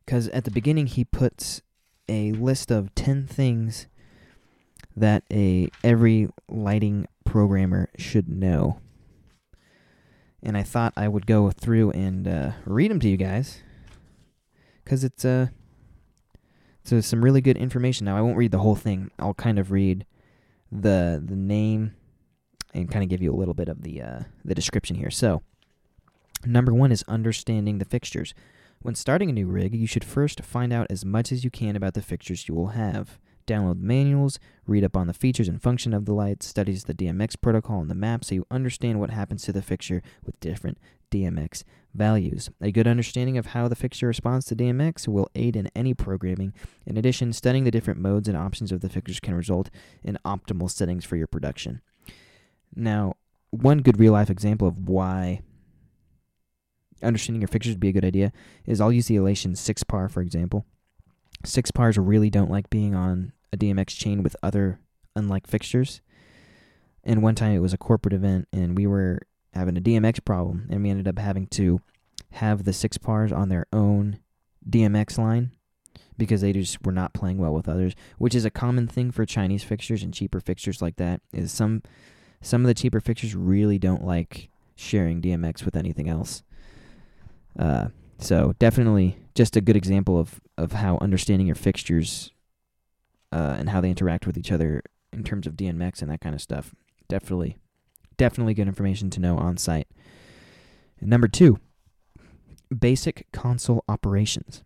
[0.04, 1.62] Because at the beginning, he puts
[2.08, 3.86] a list of 10 things
[4.94, 8.80] that a every lighting programmer should know.
[10.42, 13.62] And I thought I would go through and uh, read them to you guys
[14.84, 15.48] because it's uh,
[16.86, 18.04] so some really good information.
[18.04, 19.10] Now I won't read the whole thing.
[19.18, 20.06] I'll kind of read
[20.72, 21.94] the the name
[22.74, 25.10] and kind of give you a little bit of the uh, the description here.
[25.10, 25.42] So
[26.44, 28.34] Number one is understanding the fixtures.
[28.80, 31.76] When starting a new rig, you should first find out as much as you can
[31.76, 33.18] about the fixtures you will have.
[33.46, 37.40] Download manuals, read up on the features and function of the lights, studies the DMX
[37.40, 40.78] protocol and the map so you understand what happens to the fixture with different
[41.12, 41.62] DMX
[41.94, 42.50] values.
[42.60, 46.54] A good understanding of how the fixture responds to DMX will aid in any programming.
[46.84, 49.70] In addition, studying the different modes and options of the fixtures can result
[50.02, 51.80] in optimal settings for your production.
[52.74, 53.14] Now,
[53.50, 55.42] one good real life example of why
[57.02, 58.32] understanding your fixtures would be a good idea
[58.66, 60.66] is I'll use the Elation 6 par, for example.
[61.44, 64.80] 6 pars really don't like being on a DMX chain with other
[65.14, 66.00] unlike fixtures.
[67.02, 69.22] And one time it was a corporate event and we were
[69.54, 71.80] having a DMX problem and we ended up having to
[72.32, 74.18] have the 6 pars on their own
[74.68, 75.52] DMX line
[76.18, 79.24] because they just were not playing well with others, which is a common thing for
[79.24, 81.20] Chinese fixtures and cheaper fixtures like that.
[81.32, 81.82] Is some
[82.40, 86.42] some of the cheaper fixtures really don't like sharing DMX with anything else.
[87.58, 87.88] Uh,
[88.18, 92.30] so definitely just a good example of, of how understanding your fixtures
[93.36, 96.34] uh, and how they interact with each other in terms of DMX and that kind
[96.34, 96.74] of stuff.
[97.08, 97.56] Definitely,
[98.16, 99.88] definitely good information to know on site.
[101.00, 101.58] And number two,
[102.76, 104.62] basic console operations.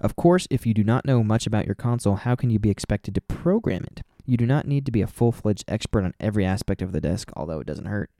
[0.00, 2.70] Of course, if you do not know much about your console, how can you be
[2.70, 4.02] expected to program it?
[4.26, 7.00] You do not need to be a full fledged expert on every aspect of the
[7.00, 8.10] desk, although it doesn't hurt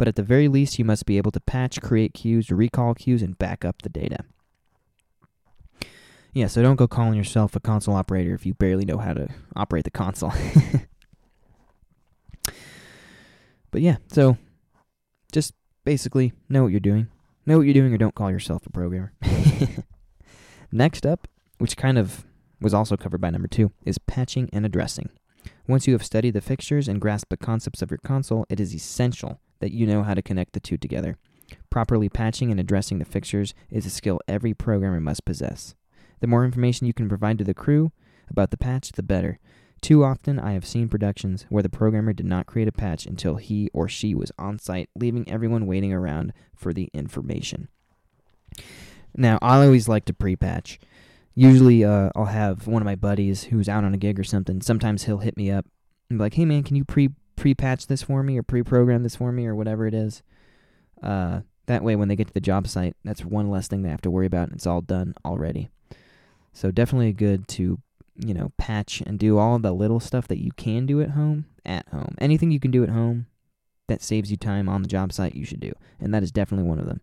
[0.00, 3.20] but at the very least, you must be able to patch, create cues, recall cues,
[3.20, 4.24] and back up the data.
[6.32, 9.28] Yeah, so don't go calling yourself a console operator if you barely know how to
[9.56, 10.32] operate the console.
[13.72, 14.36] but yeah, so
[15.32, 17.08] just basically know what you're doing.
[17.46, 19.12] Know what you're doing or don't call yourself a programmer.
[20.72, 21.26] Next up,
[21.58, 22.24] which kind of
[22.60, 25.10] was also covered by number two, is patching and addressing.
[25.66, 28.74] Once you have studied the fixtures and grasped the concepts of your console, it is
[28.74, 31.16] essential that you know how to connect the two together.
[31.70, 35.74] Properly patching and addressing the fixtures is a skill every programmer must possess.
[36.20, 37.92] The more information you can provide to the crew
[38.28, 39.38] about the patch, the better.
[39.80, 43.36] Too often, I have seen productions where the programmer did not create a patch until
[43.36, 47.68] he or she was on site, leaving everyone waiting around for the information.
[49.16, 50.78] Now, I always like to pre patch.
[51.34, 54.60] Usually, uh, I'll have one of my buddies who's out on a gig or something.
[54.60, 55.64] Sometimes he'll hit me up
[56.10, 59.16] and be like, hey man, can you pre pre-patch this for me or pre-program this
[59.16, 60.22] for me or whatever it is.
[61.02, 63.88] Uh, that way, when they get to the job site, that's one less thing they
[63.88, 65.70] have to worry about, and it's all done already.
[66.52, 67.80] So definitely good to
[68.16, 71.46] you know patch and do all the little stuff that you can do at home
[71.64, 72.14] at home.
[72.18, 73.26] Anything you can do at home
[73.88, 76.68] that saves you time on the job site, you should do, and that is definitely
[76.68, 77.00] one of them.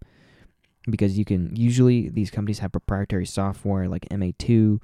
[0.89, 4.79] Because you can usually these companies have proprietary software like MA2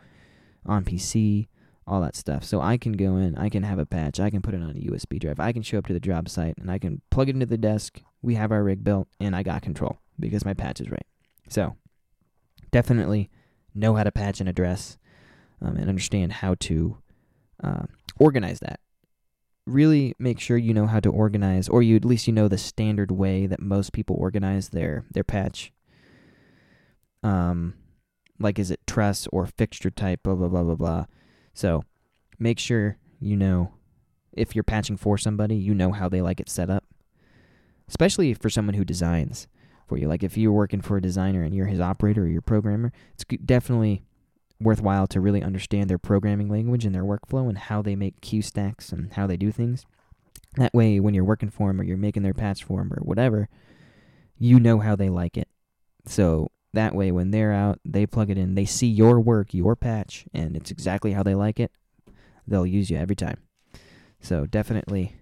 [0.65, 1.47] on PC
[1.85, 2.43] all that stuff.
[2.43, 4.69] So I can go in, I can have a patch, I can put it on
[4.69, 7.29] a USB drive, I can show up to the job site, and I can plug
[7.29, 8.01] it into the desk.
[8.21, 11.05] We have our rig built, and I got control because my patch is right.
[11.49, 11.75] So
[12.71, 13.29] definitely
[13.73, 14.97] know how to patch and address,
[15.61, 16.97] um, and understand how to
[17.63, 17.83] uh,
[18.17, 18.79] organize that.
[19.65, 22.57] Really make sure you know how to organize, or you at least you know the
[22.57, 25.71] standard way that most people organize their their patch.
[27.23, 27.75] Um,
[28.39, 30.23] like is it truss or fixture type?
[30.23, 31.05] Blah blah blah blah blah
[31.53, 31.83] so
[32.39, 33.73] make sure you know
[34.31, 36.83] if you're patching for somebody, you know how they like it set up.
[37.87, 39.47] Especially for someone who designs
[39.87, 40.07] for you.
[40.07, 43.25] Like if you're working for a designer and you're his operator or your programmer, it's
[43.45, 44.03] definitely
[44.59, 48.41] worthwhile to really understand their programming language and their workflow and how they make cue
[48.41, 49.85] stacks and how they do things.
[50.55, 53.01] That way, when you're working for them or you're making their patch for them or
[53.01, 53.49] whatever,
[54.37, 55.47] you know how they like it.
[56.05, 59.75] So that way, when they're out, they plug it in, they see your work, your
[59.75, 61.71] patch, and it's exactly how they like it.
[62.47, 63.37] They'll use you every time.
[64.19, 65.15] So definitely,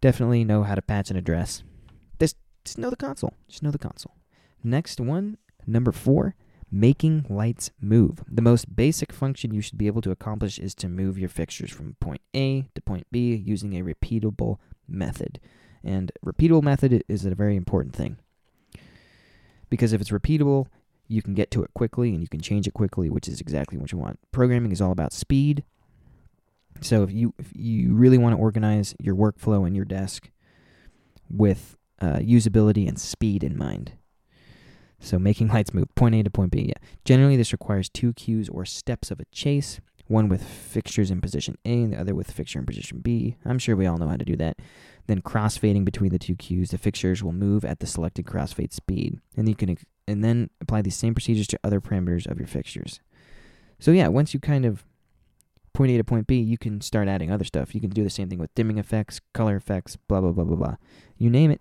[0.00, 1.62] definitely know how to patch and address.
[2.66, 3.32] Just, know the console.
[3.48, 4.14] Just know the console.
[4.62, 6.34] Next one, number four,
[6.70, 8.24] making lights move.
[8.28, 11.70] The most basic function you should be able to accomplish is to move your fixtures
[11.70, 15.40] from point A to point B using a repeatable method.
[15.84, 18.18] And repeatable method is a very important thing
[19.70, 20.66] because if it's repeatable,
[21.08, 23.78] you can get to it quickly and you can change it quickly, which is exactly
[23.78, 24.18] what you want.
[24.32, 25.64] Programming is all about speed.
[26.80, 30.30] So if you if you really want to organize your workflow and your desk
[31.30, 33.92] with uh, usability and speed in mind.
[34.98, 36.66] So making lights move point A to point B.
[36.68, 36.88] Yeah.
[37.04, 41.58] Generally, this requires two cues or steps of a chase, one with fixtures in position
[41.64, 43.36] A and the other with fixture in position B.
[43.44, 44.56] I'm sure we all know how to do that.
[45.06, 49.20] Then crossfading between the two cues, the fixtures will move at the selected crossfade speed,
[49.36, 49.76] and you can
[50.08, 53.00] and then apply these same procedures to other parameters of your fixtures.
[53.78, 54.84] So yeah, once you kind of
[55.74, 57.74] point A to point B, you can start adding other stuff.
[57.74, 60.56] You can do the same thing with dimming effects, color effects, blah blah blah blah
[60.56, 60.76] blah.
[61.18, 61.60] You name it,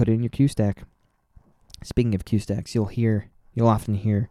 [0.00, 0.84] put it in your cue stack.
[1.82, 4.30] speaking of cue stacks, you'll hear you'll often hear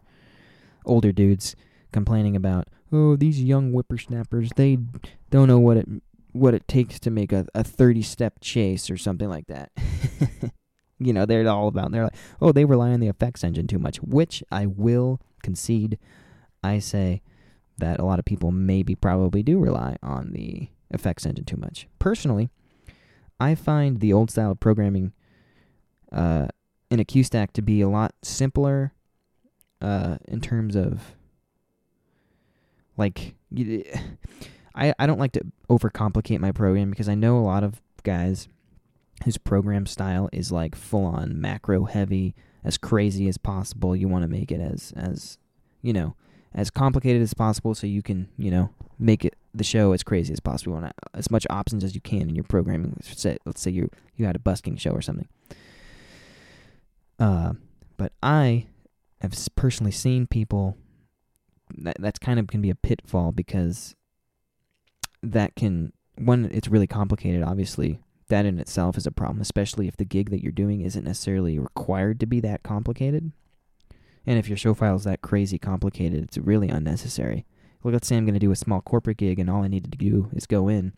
[0.84, 1.55] older dudes
[1.91, 4.79] complaining about, oh, these young whippersnappers, they
[5.29, 5.88] don't know what it
[6.32, 9.71] what it takes to make a, a 30 step chase or something like that.
[10.99, 13.77] you know, they're all about, they're like, oh, they rely on the effects engine too
[13.77, 15.99] much, which I will concede.
[16.63, 17.21] I say
[17.77, 21.88] that a lot of people maybe probably do rely on the effects engine too much.
[21.99, 22.49] Personally,
[23.39, 25.13] I find the old style of programming
[26.11, 26.47] uh,
[26.89, 28.93] in a cue stack to be a lot simpler
[29.81, 31.15] uh, in terms of
[32.97, 33.35] like
[34.75, 38.47] I, I don't like to overcomplicate my program because I know a lot of guys
[39.23, 43.95] whose program style is like full on macro heavy, as crazy as possible.
[43.95, 45.37] You want to make it as as
[45.81, 46.15] you know
[46.53, 50.33] as complicated as possible so you can you know make it the show as crazy
[50.33, 50.73] as possible.
[50.73, 52.93] You want as much options as you can in your programming.
[52.95, 55.27] Let's say, let's say you you had a busking show or something.
[57.19, 57.53] Uh,
[57.97, 58.67] but I
[59.21, 60.77] have personally seen people
[61.77, 63.95] that that's kind of can be a pitfall because
[65.21, 67.99] that can one it's really complicated obviously.
[68.29, 71.60] That in itself is a problem especially if the gig that you're doing isn't necessarily
[71.60, 73.32] required to be that complicated.
[74.25, 77.45] And if your show file is that crazy complicated it's really unnecessary.
[77.84, 79.91] Like let's say i'm going to do a small corporate gig and all i needed
[79.91, 80.93] to do is go in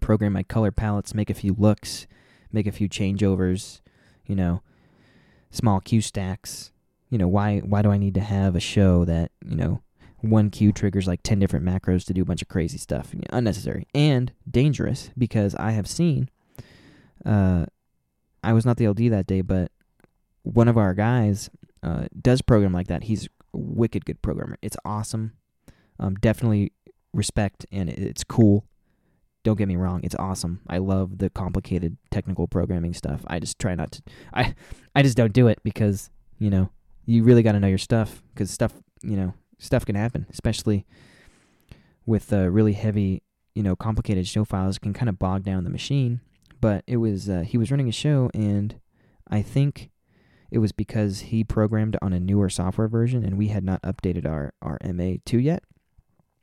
[0.00, 2.06] program my color palettes make a few looks
[2.52, 3.80] make a few changeovers
[4.26, 4.62] you know
[5.50, 6.72] small cue stacks
[7.10, 9.82] you know why why do i need to have a show that you know
[10.20, 13.14] one cue triggers like 10 different macros to do a bunch of crazy stuff.
[13.30, 16.28] Unnecessary and dangerous because I have seen.
[17.24, 17.66] Uh,
[18.42, 19.70] I was not the LD that day, but
[20.42, 21.50] one of our guys
[21.82, 23.04] uh, does program like that.
[23.04, 24.58] He's a wicked good programmer.
[24.62, 25.34] It's awesome.
[26.00, 26.72] Um, definitely
[27.12, 28.64] respect and it's cool.
[29.48, 30.60] Don't get me wrong, it's awesome.
[30.68, 33.22] I love the complicated technical programming stuff.
[33.28, 34.02] I just try not to.
[34.34, 34.54] I
[34.94, 36.68] I just don't do it because you know
[37.06, 40.84] you really got to know your stuff because stuff you know stuff can happen, especially
[42.04, 43.22] with uh, really heavy,
[43.54, 46.20] you know, complicated show files can kind of bog down the machine.
[46.60, 48.78] But it was uh, he was running a show, and
[49.30, 49.88] I think
[50.50, 54.26] it was because he programmed on a newer software version, and we had not updated
[54.26, 55.62] our our MA2 yet.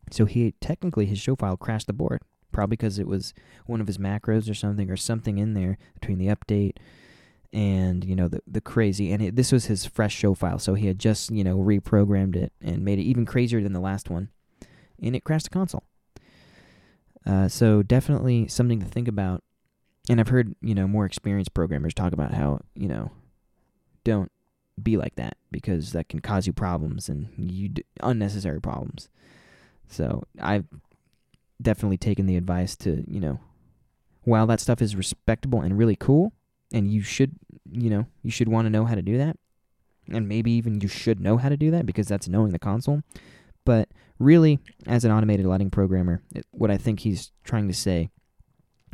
[0.09, 2.23] So he technically his show file crashed the board,
[2.55, 3.33] probably because it was
[3.65, 6.77] one of his macros or something, or something in there between the update
[7.53, 10.73] and you know the the crazy and it, this was his fresh show file so
[10.73, 14.09] he had just you know reprogrammed it and made it even crazier than the last
[14.09, 14.29] one
[15.01, 15.83] and it crashed the console.
[17.25, 19.41] Uh, so definitely something to think about
[20.09, 23.11] and i've heard you know more experienced programmers talk about how you know
[24.03, 24.31] don't
[24.81, 29.09] be like that because that can cause you problems and you d- unnecessary problems.
[29.87, 30.65] So i've
[31.61, 33.39] definitely taken the advice to you know
[34.23, 36.33] while that stuff is respectable and really cool
[36.73, 37.35] and you should,
[37.71, 39.37] you know, you should want to know how to do that.
[40.09, 43.01] And maybe even you should know how to do that because that's knowing the console.
[43.63, 43.89] But
[44.19, 48.09] really, as an automated lighting programmer, it, what I think he's trying to say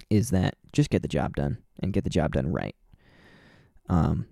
[0.10, 2.76] is that just get the job done and get the job done right.
[3.90, 4.28] Um,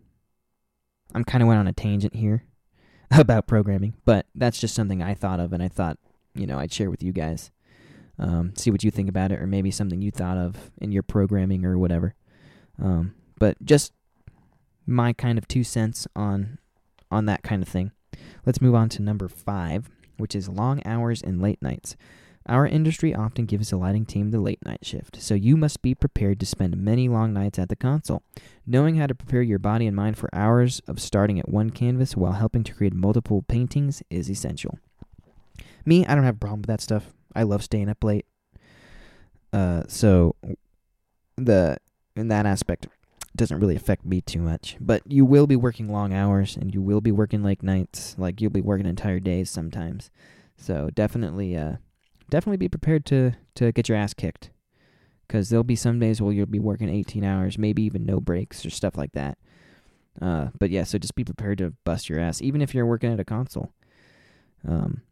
[1.13, 2.45] I'm kind of went on a tangent here
[3.11, 5.97] about programming, but that's just something I thought of, and I thought,
[6.33, 7.51] you know, I'd share with you guys.
[8.19, 11.03] Um, see what you think about it, or maybe something you thought of in your
[11.03, 12.15] programming or whatever.
[12.81, 13.93] Um, but just
[14.85, 16.57] my kind of two cents on
[17.11, 17.91] on that kind of thing.
[18.45, 21.95] Let's move on to number five, which is long hours and late nights.
[22.47, 25.93] Our industry often gives the lighting team the late night shift, so you must be
[25.93, 28.23] prepared to spend many long nights at the console.
[28.65, 32.17] Knowing how to prepare your body and mind for hours of starting at one canvas
[32.17, 34.79] while helping to create multiple paintings is essential.
[35.85, 37.13] Me, I don't have a problem with that stuff.
[37.35, 38.25] I love staying up late.
[39.51, 40.35] Uh, so
[41.37, 41.77] the
[42.15, 42.87] in that aspect,
[43.35, 44.77] doesn't really affect me too much.
[44.79, 48.15] But you will be working long hours and you will be working late nights.
[48.17, 50.09] Like you'll be working entire days sometimes.
[50.57, 51.77] So definitely uh
[52.29, 54.51] definitely be prepared to to get your ass kicked.
[55.27, 58.65] Cuz there'll be some days where you'll be working 18 hours, maybe even no breaks
[58.65, 59.37] or stuff like that.
[60.21, 63.13] Uh but yeah, so just be prepared to bust your ass even if you're working
[63.13, 63.71] at a console.
[64.67, 65.03] Um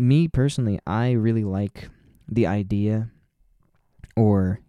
[0.00, 1.88] me personally, I really like
[2.26, 3.10] the idea
[4.16, 4.60] or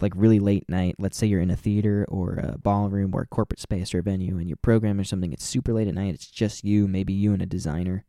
[0.00, 3.26] like really late night, let's say you're in a theater or a ballroom or a
[3.26, 6.26] corporate space or a venue and you're programming something, it's super late at night, it's
[6.26, 8.04] just you, maybe you and a designer,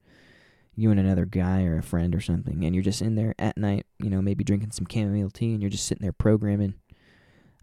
[0.76, 3.58] you and another guy or a friend or something, and you're just in there at
[3.58, 6.74] night, you know, maybe drinking some chamomile tea and you're just sitting there programming.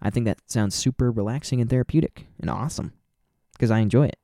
[0.01, 2.95] I think that sounds super relaxing and therapeutic and awesome
[3.53, 4.19] because I enjoy it.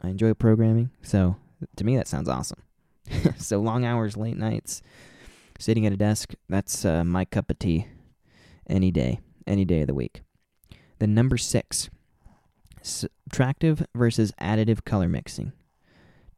[0.00, 1.36] I enjoy programming, so
[1.76, 2.61] to me that sounds awesome.
[3.36, 4.82] so long hours, late nights,
[5.58, 7.86] sitting at a desk, that's uh, my cup of tea
[8.68, 10.22] any day any day of the week.
[10.98, 11.90] Then number six,
[12.82, 15.52] Subtractive versus additive color mixing.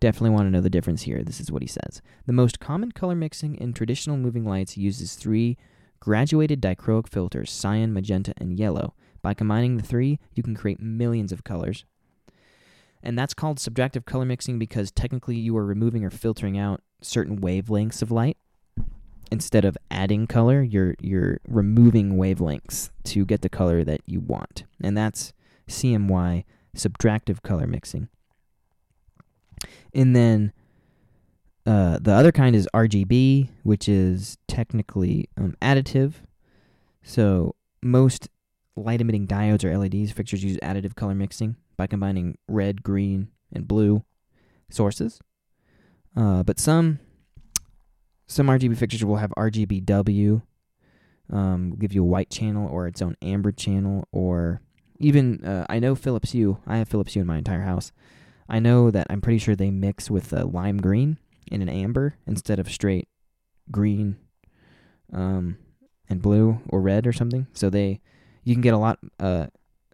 [0.01, 1.23] Definitely want to know the difference here.
[1.23, 2.03] This is what he says.
[2.27, 5.57] The most common color mixing in traditional moving lights uses three
[6.01, 8.95] graduated dichroic filters cyan, magenta, and yellow.
[9.23, 11.87] By combining the three, you can create millions of colors.
[13.05, 17.39] And that's called subtractive color mixing because technically you are removing or filtering out certain
[17.41, 18.39] wavelengths of light.
[19.31, 24.65] Instead of adding color, you're you're removing wavelengths to get the color that you want.
[24.83, 25.33] And that's
[25.69, 26.45] CMY
[26.77, 28.09] subtractive color mixing.
[29.93, 30.53] And then
[31.67, 36.15] uh, the other kind is RGB, which is technically um, additive.
[37.03, 38.29] So most
[38.77, 43.69] light emitting diodes or LEDs fixtures use additive color mixing by combining red, green, and
[43.69, 44.05] blue
[44.71, 45.21] sources.
[46.17, 46.99] Uh, but some
[48.27, 50.43] some RGB fixtures will have RGBW,
[51.31, 54.61] um, give you a white channel or its own amber channel, or
[54.99, 56.59] even uh, I know Philips Hue.
[56.67, 57.93] I have Philips Hue in my entire house.
[58.49, 61.19] I know that I'm pretty sure they mix with a lime green
[61.51, 63.09] and an amber instead of straight
[63.71, 64.17] green
[65.13, 65.59] um,
[66.09, 67.47] and blue or red or something.
[67.53, 68.01] So they
[68.45, 69.47] you can get a lot uh,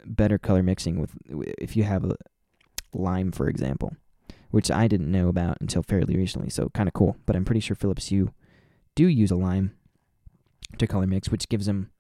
[0.04, 1.12] better color mixing with
[1.58, 2.16] if you have a
[2.92, 3.96] lime, for example,
[4.50, 6.50] which I didn't know about until fairly recently.
[6.50, 7.16] So kind of cool.
[7.26, 8.32] But I'm pretty sure Philips Hue
[8.94, 9.76] do use a lime
[10.78, 11.90] to color mix, which gives them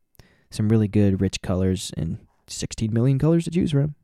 [0.50, 3.94] some really good rich colors and 16 million colors to choose from.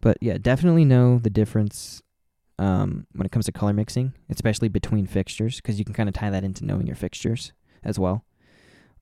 [0.00, 2.02] But yeah, definitely know the difference
[2.58, 6.14] um, when it comes to color mixing, especially between fixtures, because you can kind of
[6.14, 7.52] tie that into knowing your fixtures
[7.82, 8.24] as well.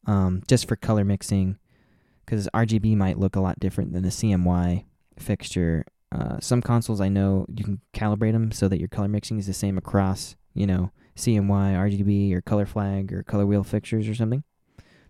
[0.06, 1.58] Um, just for color mixing,
[2.26, 4.84] because RGB might look a lot different than the CMY
[5.18, 5.84] fixture.
[6.12, 9.46] Uh, some consoles I know you can calibrate them so that your color mixing is
[9.46, 14.14] the same across, you know, CMY, RGB, or color flag, or color wheel fixtures or
[14.14, 14.44] something.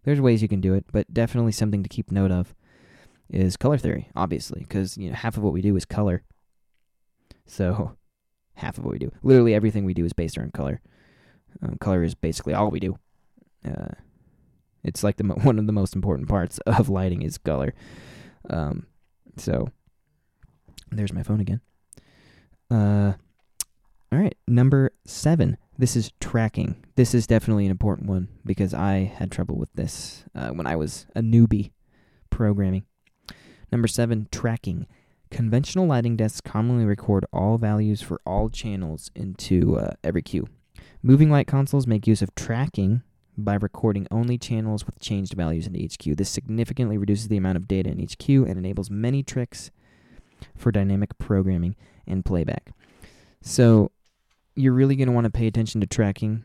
[0.04, 2.54] There's ways you can do it, but definitely something to keep note of
[3.28, 6.22] is color theory, obviously, because you know half of what we do is color.
[7.46, 7.96] So,
[8.54, 10.80] half of what we do, literally everything we do, is based around color.
[11.62, 12.98] Um, color is basically all we do.
[13.64, 13.94] Uh,
[14.86, 17.74] it's like the one of the most important parts of lighting is color.
[18.48, 18.86] Um,
[19.36, 19.68] so,
[20.90, 21.60] there's my phone again.
[22.70, 23.12] Uh,
[24.12, 25.58] all right, number seven.
[25.78, 26.76] This is tracking.
[26.94, 30.76] This is definitely an important one because I had trouble with this uh, when I
[30.76, 31.72] was a newbie
[32.30, 32.84] programming.
[33.70, 34.86] Number seven, tracking.
[35.30, 40.46] Conventional lighting desks commonly record all values for all channels into uh, every cue.
[41.02, 43.02] Moving light consoles make use of tracking
[43.36, 46.14] by recording only channels with changed values each cue.
[46.14, 49.70] This significantly reduces the amount of data in each cue and enables many tricks
[50.56, 51.76] for dynamic programming
[52.06, 52.70] and playback.
[53.42, 53.90] So,
[54.54, 56.44] you're really going to want to pay attention to tracking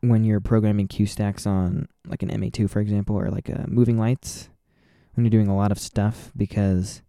[0.00, 3.64] when you're programming cue stacks on like an MA2 for example or like a uh,
[3.66, 4.48] moving lights
[5.14, 7.02] when you're doing a lot of stuff because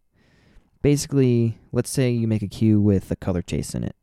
[0.82, 3.96] basically, let's say you make a cue with a color chase in it.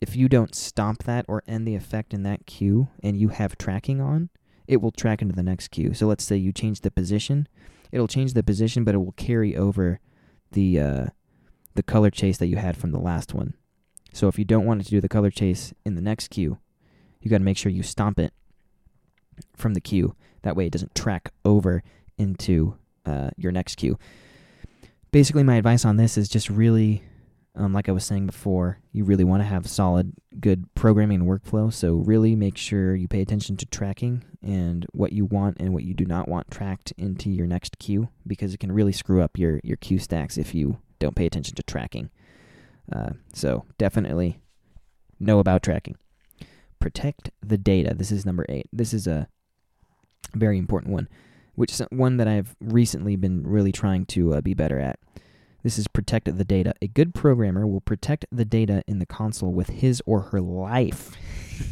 [0.00, 3.58] If you don't stop that or end the effect in that cue and you have
[3.58, 4.30] tracking on,
[4.66, 5.92] it will track into the next cue.
[5.92, 7.48] So let's say you change the position,
[7.92, 10.00] it'll change the position, but it will carry over
[10.52, 11.06] the uh,
[11.74, 13.54] the color chase that you had from the last one.
[14.12, 16.58] So if you don't want it to do the color chase in the next cue,
[17.20, 18.32] you got to make sure you stomp it
[19.56, 20.16] from the cue.
[20.42, 21.82] That way it doesn't track over
[22.18, 22.76] into
[23.06, 23.98] uh, your next cue.
[25.12, 27.02] Basically, my advice on this is just really,
[27.54, 31.72] um, like I was saying before, you really want to have solid, good programming workflow.
[31.72, 35.82] So, really make sure you pay attention to tracking and what you want and what
[35.82, 39.38] you do not want tracked into your next cue because it can really screw up
[39.38, 42.10] your, your cue stacks if you don't pay attention to tracking.
[42.92, 44.40] Uh, so, definitely
[45.18, 45.96] know about tracking.
[46.78, 47.94] Protect the data.
[47.94, 48.68] This is number eight.
[48.72, 49.28] This is a
[50.34, 51.08] very important one
[51.60, 54.98] which is one that I've recently been really trying to uh, be better at.
[55.62, 56.74] This is protect the data.
[56.80, 61.16] A good programmer will protect the data in the console with his or her life.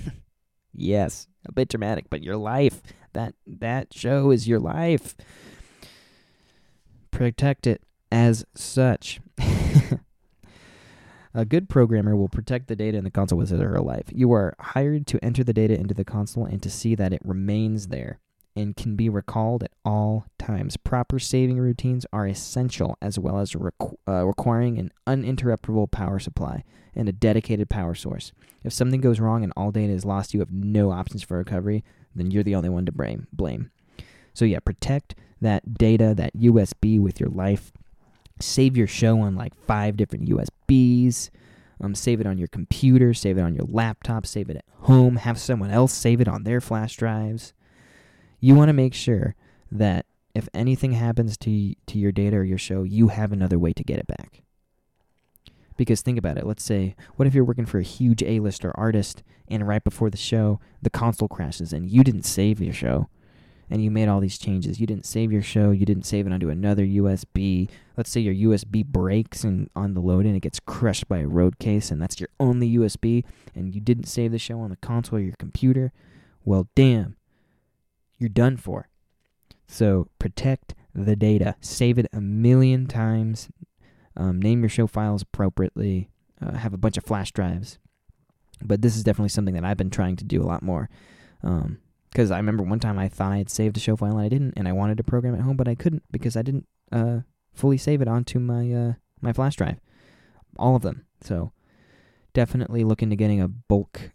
[0.74, 2.82] yes, a bit dramatic, but your life.
[3.14, 5.16] That that show is your life.
[7.10, 7.82] Protect it
[8.12, 9.20] as such.
[11.34, 14.06] A good programmer will protect the data in the console with his or her life.
[14.10, 17.20] You are hired to enter the data into the console and to see that it
[17.24, 18.18] remains there
[18.58, 20.76] and can be recalled at all times.
[20.76, 26.64] Proper saving routines are essential, as well as requ- uh, requiring an uninterruptible power supply
[26.94, 28.32] and a dedicated power source.
[28.64, 31.84] If something goes wrong and all data is lost, you have no options for recovery,
[32.14, 33.28] then you're the only one to blame.
[33.32, 33.70] blame.
[34.34, 37.72] So, yeah, protect that data, that USB with your life.
[38.40, 41.30] Save your show on like five different USBs.
[41.80, 45.14] Um, save it on your computer, save it on your laptop, save it at home,
[45.16, 47.52] have someone else save it on their flash drives
[48.40, 49.34] you want to make sure
[49.70, 53.72] that if anything happens to to your data or your show, you have another way
[53.72, 54.42] to get it back.
[55.76, 56.46] Because think about it.
[56.46, 60.16] Let's say, what if you're working for a huge A-lister artist and right before the
[60.16, 63.08] show, the console crashes and you didn't save your show
[63.70, 64.80] and you made all these changes.
[64.80, 67.68] You didn't save your show, you didn't save it onto another USB.
[67.96, 71.28] Let's say your USB breaks and on the load and it gets crushed by a
[71.28, 73.24] road case and that's your only USB
[73.54, 75.92] and you didn't save the show on the console or your computer.
[76.44, 77.17] Well, damn.
[78.18, 78.88] You're done for.
[79.66, 81.54] So protect the data.
[81.60, 83.48] Save it a million times.
[84.16, 86.10] Um, name your show files appropriately.
[86.40, 87.78] Uh, have a bunch of flash drives.
[88.62, 90.88] But this is definitely something that I've been trying to do a lot more.
[91.40, 94.20] Because um, I remember one time I thought I had saved a show file and
[94.20, 96.66] I didn't, and I wanted to program at home, but I couldn't because I didn't
[96.90, 97.20] uh,
[97.54, 99.78] fully save it onto my uh, my flash drive,
[100.56, 101.06] all of them.
[101.20, 101.52] So
[102.32, 104.10] definitely look into getting a bulk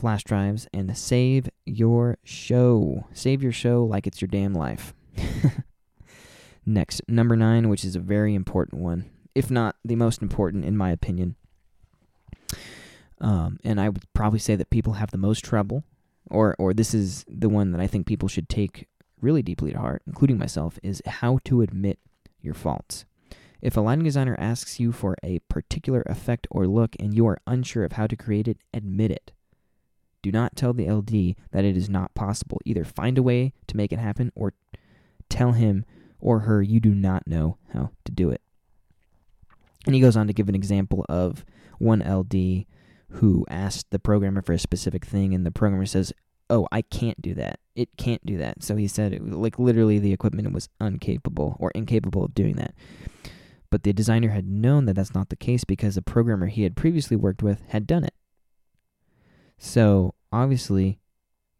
[0.00, 3.06] flash drives and save your show.
[3.12, 4.94] Save your show like it's your damn life.
[6.66, 10.76] Next, number nine, which is a very important one, if not the most important in
[10.76, 11.36] my opinion.
[13.20, 15.84] Um, and I would probably say that people have the most trouble,
[16.30, 18.88] or or this is the one that I think people should take
[19.20, 21.98] really deeply to heart, including myself, is how to admit
[22.40, 23.04] your faults.
[23.60, 27.42] If a lighting designer asks you for a particular effect or look and you are
[27.46, 29.32] unsure of how to create it, admit it.
[30.22, 32.60] Do not tell the LD that it is not possible.
[32.64, 34.52] Either find a way to make it happen or
[35.28, 35.84] tell him
[36.18, 38.42] or her you do not know how to do it.
[39.86, 41.44] And he goes on to give an example of
[41.78, 42.66] one LD
[43.12, 46.12] who asked the programmer for a specific thing, and the programmer says,
[46.48, 47.60] Oh, I can't do that.
[47.76, 48.64] It can't do that.
[48.64, 52.74] So he said, it, like, literally, the equipment was incapable or incapable of doing that.
[53.70, 56.76] But the designer had known that that's not the case because the programmer he had
[56.76, 58.14] previously worked with had done it.
[59.62, 60.98] So obviously,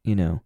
[0.05, 0.41] you know,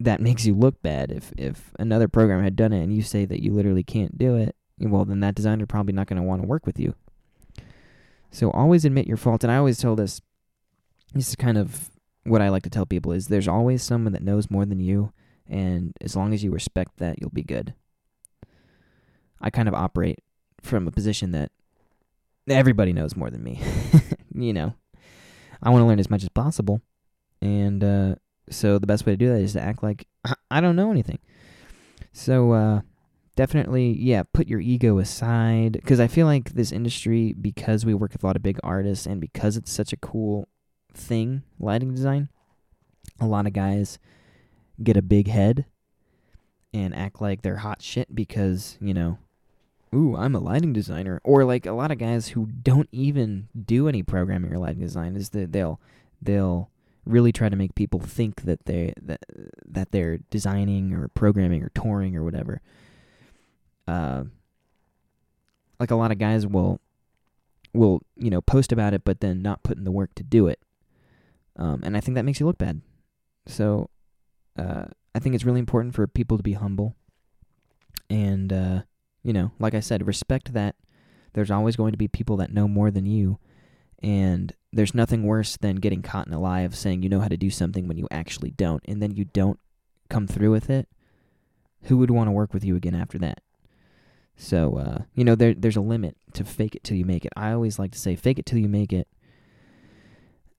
[0.00, 1.12] that makes you look bad.
[1.12, 4.34] If if another program had done it and you say that you literally can't do
[4.34, 6.96] it, well, then that designer probably not going to want to work with you.
[8.32, 9.44] So always admit your fault.
[9.44, 10.20] And I always tell this.
[11.14, 11.90] This is kind of
[12.24, 15.12] what I like to tell people: is there's always someone that knows more than you,
[15.48, 17.72] and as long as you respect that, you'll be good.
[19.40, 20.18] I kind of operate
[20.60, 21.52] from a position that
[22.48, 23.60] everybody knows more than me.
[24.34, 24.74] you know,
[25.64, 26.82] I want to learn as much as possible.
[27.40, 28.14] And uh,
[28.50, 30.06] so the best way to do that is to act like
[30.50, 31.18] I don't know anything.
[32.12, 32.80] So uh,
[33.34, 35.72] definitely, yeah, put your ego aside.
[35.72, 39.06] Because I feel like this industry, because we work with a lot of big artists
[39.06, 40.48] and because it's such a cool
[40.92, 42.28] thing, lighting design,
[43.20, 43.98] a lot of guys
[44.82, 45.64] get a big head
[46.72, 49.18] and act like they're hot shit because, you know,
[49.94, 51.20] ooh, I'm a lighting designer.
[51.24, 55.16] Or like a lot of guys who don't even do any programming or lighting design
[55.16, 55.80] is that they'll
[56.20, 56.70] they'll
[57.04, 59.24] really try to make people think that they that
[59.66, 62.60] that they're designing or programming or touring or whatever.
[63.86, 64.24] Uh,
[65.78, 66.80] like a lot of guys will
[67.72, 70.46] will you know post about it, but then not put in the work to do
[70.46, 70.60] it.
[71.56, 72.80] Um, and I think that makes you look bad.
[73.46, 73.90] So
[74.58, 76.96] uh, I think it's really important for people to be humble
[78.10, 78.82] and uh,
[79.24, 80.76] you know, like I said, respect that
[81.32, 83.38] there's always going to be people that know more than you.
[84.00, 87.28] And there's nothing worse than getting caught in a lie of saying you know how
[87.28, 89.58] to do something when you actually don't, and then you don't
[90.10, 90.88] come through with it.
[91.84, 93.40] Who would want to work with you again after that?
[94.36, 97.32] So, uh, you know, there there's a limit to fake it till you make it.
[97.36, 99.08] I always like to say fake it till you make it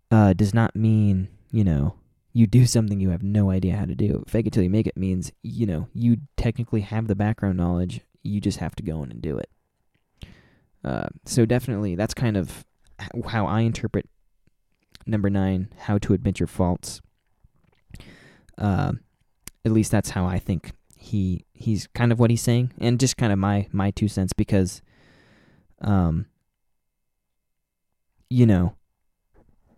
[0.09, 1.95] uh, does not mean, you know,
[2.33, 4.23] you do something you have no idea how to do.
[4.27, 8.01] Fake it till you make it means, you know, you technically have the background knowledge
[8.25, 9.49] you just have to go in and do it.
[10.83, 12.65] Uh, so definitely, that's kind of
[13.27, 14.07] how I interpret
[15.05, 17.01] number nine: how to admit your faults.
[18.57, 18.93] Uh,
[19.65, 23.17] at least that's how I think he he's kind of what he's saying, and just
[23.17, 24.81] kind of my my two cents because,
[25.81, 26.27] um,
[28.29, 28.75] you know,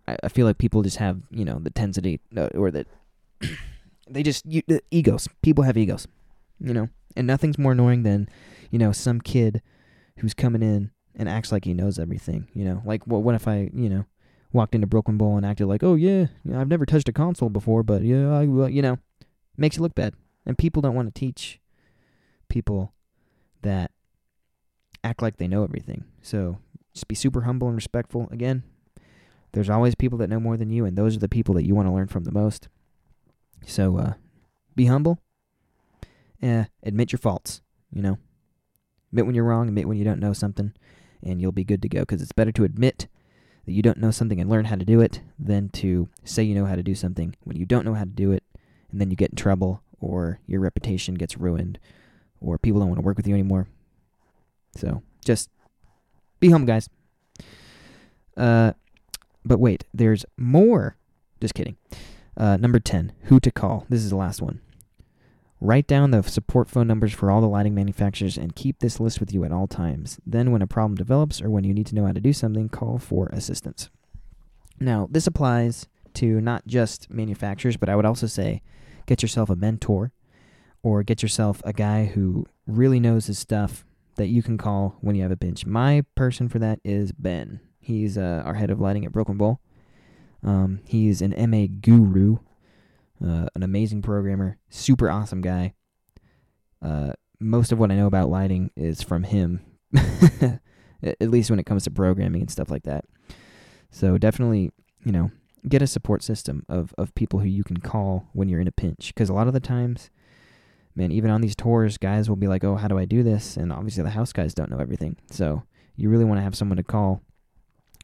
[0.08, 2.88] I, I feel like people just have you know the tendency uh, or that
[4.10, 5.28] they just you, the egos.
[5.42, 6.08] People have egos,
[6.60, 6.90] you know.
[7.18, 8.30] And nothing's more annoying than,
[8.72, 9.62] you know, some kid
[10.20, 12.48] who's coming in and acts like he knows everything.
[12.54, 13.24] You know, like what?
[13.24, 14.06] What if I, you know,
[14.54, 17.84] walked into Brooklyn Bowl and acted like, oh yeah, I've never touched a console before,
[17.84, 19.00] but yeah, I, well, you know,
[19.58, 20.14] makes you look bad.
[20.46, 21.60] And people don't want to teach
[22.48, 22.94] people
[23.64, 23.92] that
[25.04, 26.06] act like they know everything.
[26.22, 26.60] So
[26.94, 28.30] just be super humble and respectful.
[28.32, 28.64] Again,
[29.52, 31.76] there's always people that know more than you, and those are the people that you
[31.76, 32.70] want to learn from the most.
[33.66, 34.14] So uh,
[34.76, 35.20] be humble,
[36.42, 37.62] eh, admit your faults,
[37.92, 38.18] you know.
[39.12, 40.74] Admit when you're wrong, admit when you don't know something,
[41.24, 42.02] and you'll be good to go.
[42.02, 43.08] Because it's better to admit
[43.66, 46.56] that you don't know something and learn how to do it than to say you
[46.56, 48.44] know how to do something when you don't know how to do it,
[48.92, 51.80] and then you get in trouble, or your reputation gets ruined,
[52.42, 53.68] or people don't want to work with you anymore.
[54.76, 55.50] So just
[56.40, 56.90] Be home, guys.
[58.36, 58.74] Uh,
[59.44, 60.96] but wait, there's more.
[61.42, 61.78] Just kidding.
[62.36, 63.86] Uh, number 10, who to call.
[63.90, 64.62] This is the last one.
[65.60, 69.20] Write down the support phone numbers for all the lighting manufacturers and keep this list
[69.20, 70.20] with you at all times.
[70.26, 72.70] Then, when a problem develops or when you need to know how to do something,
[72.70, 73.90] call for assistance.
[74.80, 78.62] Now, this applies to not just manufacturers, but I would also say
[79.08, 80.12] get yourself a mentor
[80.84, 83.84] or get yourself a guy who really knows his stuff
[84.18, 85.66] that you can call when you have a pinch.
[85.66, 87.62] My person for that is Ben.
[87.80, 89.60] He's uh, our head of lighting at Brooklyn Bowl.
[90.44, 92.38] Um, he's an MA guru
[93.24, 95.74] uh, an amazing programmer, super awesome guy.
[96.82, 99.62] Uh, most of what I know about lighting is from him,
[99.94, 100.60] at
[101.22, 103.06] least when it comes to programming and stuff like that.
[103.92, 104.72] So definitely,
[105.04, 105.32] you know,
[105.68, 108.72] get a support system of, of people who you can call when you're in a
[108.72, 109.14] pinch.
[109.14, 110.10] Because a lot of the times,
[110.96, 113.58] man, even on these tours, guys will be like, oh, how do I do this?
[113.58, 115.18] And obviously, the house guys don't know everything.
[115.32, 115.64] So
[115.96, 117.22] you really want to have someone to call,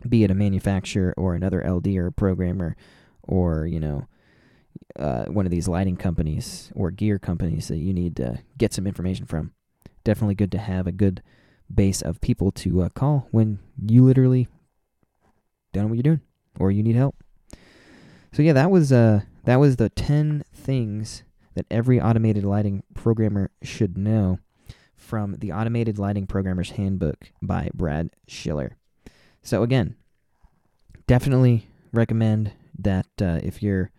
[0.08, 2.76] be it a manufacturer or another LD or a programmer
[3.24, 4.08] or, you know,
[4.98, 8.88] uh, one of these lighting companies or gear companies that you need to get some
[8.88, 9.54] information from.
[10.04, 11.22] Definitely good to have a good
[11.74, 14.48] base of people to uh, call when you literally
[15.72, 16.22] don't know what you're doing
[16.60, 17.16] or you need help.
[18.32, 21.24] So yeah, that was uh that was the 10 things
[21.56, 24.40] that every automated lighting programmer should know
[25.04, 28.78] from the Automated Lighting Programmer's Handbook by Brad Schiller.
[29.42, 29.96] So again,
[31.06, 33.92] definitely recommend that uh, if you're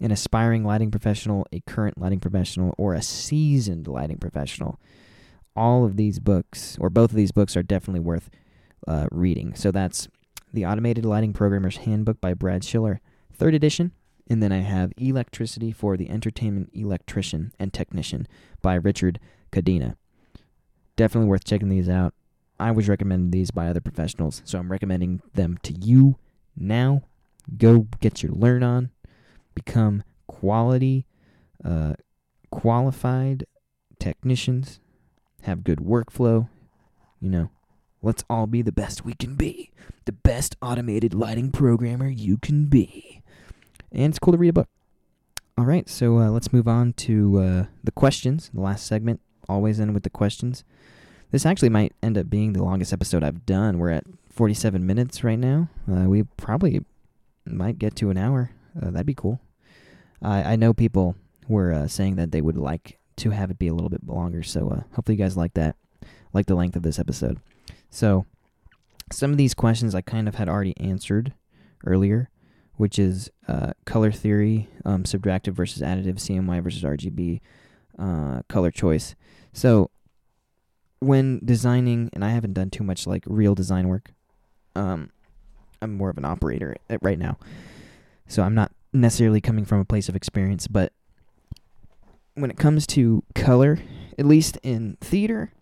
[0.00, 4.78] an aspiring lighting professional, a current lighting professional, or a seasoned lighting professional.
[5.54, 8.30] All of these books, or both of these books, are definitely worth
[8.86, 9.54] uh, reading.
[9.54, 10.08] So that's
[10.52, 13.00] The Automated Lighting Programmer's Handbook by Brad Schiller,
[13.32, 13.92] third edition.
[14.28, 18.26] And then I have Electricity for the Entertainment Electrician and Technician
[18.60, 19.20] by Richard
[19.52, 19.96] Cadena.
[20.96, 22.12] Definitely worth checking these out.
[22.58, 26.16] I was recommended these by other professionals, so I'm recommending them to you
[26.56, 27.02] now.
[27.56, 28.90] Go get your learn on
[29.56, 31.06] become quality,
[31.64, 31.94] uh,
[32.50, 33.44] qualified
[33.98, 34.78] technicians,
[35.42, 36.48] have good workflow.
[37.20, 37.50] You know,
[38.02, 39.72] let's all be the best we can be.
[40.04, 43.22] The best automated lighting programmer you can be.
[43.90, 44.68] And it's cool to read a book.
[45.58, 48.50] All right, so uh, let's move on to uh, the questions.
[48.52, 50.64] The last segment, always end with the questions.
[51.30, 53.78] This actually might end up being the longest episode I've done.
[53.78, 55.68] We're at 47 minutes right now.
[55.90, 56.84] Uh, we probably
[57.46, 58.50] might get to an hour.
[58.80, 59.40] Uh, that'd be cool.
[60.22, 61.16] I I know people
[61.48, 64.42] were uh, saying that they would like to have it be a little bit longer,
[64.42, 65.76] so uh, hopefully you guys like that,
[66.32, 67.40] like the length of this episode.
[67.90, 68.26] So
[69.10, 71.32] some of these questions I kind of had already answered
[71.84, 72.30] earlier,
[72.76, 77.40] which is uh, color theory, um, subtractive versus additive, CMY versus RGB,
[77.98, 79.14] uh, color choice.
[79.52, 79.90] So
[80.98, 84.12] when designing, and I haven't done too much like real design work,
[84.74, 85.10] um,
[85.80, 87.38] I'm more of an operator right now,
[88.26, 90.92] so I'm not necessarily coming from a place of experience, but
[92.34, 93.78] when it comes to color,
[94.18, 95.52] at least in theater,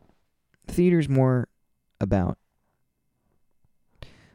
[0.67, 1.49] theater's more
[2.01, 2.39] about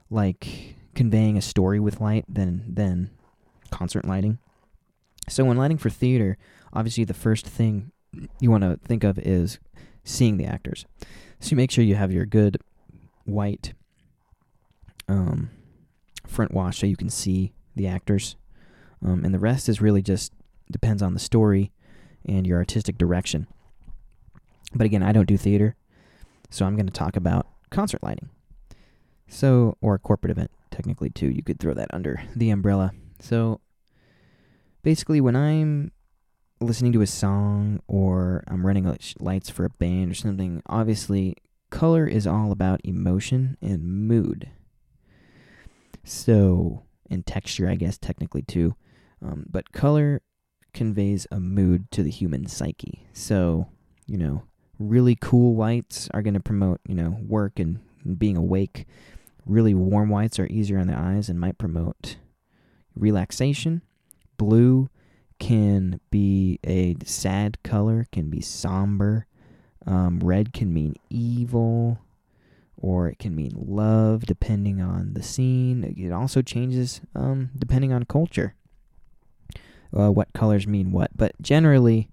[0.09, 3.11] like conveying a story with light than than
[3.71, 4.39] concert lighting.
[5.27, 6.37] So when lighting for theater,
[6.73, 7.91] obviously the first thing
[8.39, 9.59] you want to think of is
[10.03, 10.85] seeing the actors.
[11.39, 12.57] So you make sure you have your good
[13.25, 13.73] white
[15.07, 15.51] um,
[16.25, 18.35] front wash so you can see the actors
[19.03, 20.33] um, and the rest is really just
[20.71, 21.71] depends on the story
[22.25, 23.47] and your artistic direction.
[24.73, 25.75] But again, I don't do theater,
[26.49, 28.29] so I'm going to talk about concert lighting.
[29.27, 31.29] So, or a corporate event, technically, too.
[31.29, 32.91] You could throw that under the umbrella.
[33.19, 33.61] So,
[34.81, 35.91] basically, when I'm
[36.59, 41.35] listening to a song or I'm running lights for a band or something, obviously,
[41.69, 44.49] color is all about emotion and mood.
[46.03, 48.75] So, and texture, I guess, technically, too.
[49.21, 50.21] Um, but color
[50.73, 53.07] conveys a mood to the human psyche.
[53.13, 53.67] So,
[54.07, 54.43] you know,
[54.77, 57.79] really cool whites are going to promote, you know, work and,
[58.17, 58.87] being awake.
[59.45, 62.15] Really warm whites are easier on the eyes and might promote
[62.95, 63.81] relaxation.
[64.37, 64.89] Blue
[65.37, 69.25] can be a sad color, can be somber.
[69.85, 71.99] Um, red can mean evil,
[72.77, 75.83] or it can mean love, depending on the scene.
[75.97, 78.55] It also changes um, depending on culture
[79.97, 81.11] uh, what colors mean what.
[81.15, 82.09] But generally,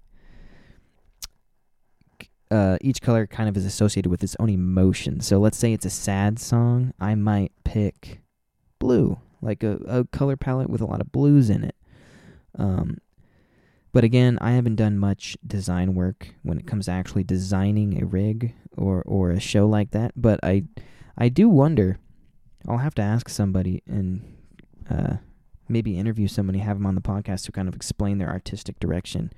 [2.49, 5.19] uh, each color kind of is associated with its own emotion.
[5.21, 8.21] So let's say it's a sad song, I might pick
[8.79, 11.75] blue, like a, a color palette with a lot of blues in it.
[12.57, 12.97] Um,
[13.91, 18.05] but again, I haven't done much design work when it comes to actually designing a
[18.05, 20.11] rig or, or a show like that.
[20.15, 20.65] But I
[21.17, 21.99] I do wonder.
[22.67, 24.21] I'll have to ask somebody and
[24.89, 25.17] uh,
[25.69, 29.31] maybe interview somebody, have them on the podcast to kind of explain their artistic direction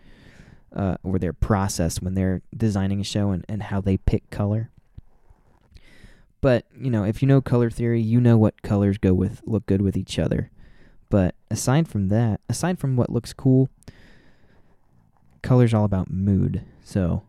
[0.76, 4.70] uh, or their process when they're designing a show and, and how they pick color.
[6.42, 9.66] But you know, if you know color theory, you know what colors go with look
[9.66, 10.52] good with each other.
[11.10, 13.70] But aside from that, aside from what looks cool,
[15.42, 16.64] color's all about mood.
[16.84, 17.24] So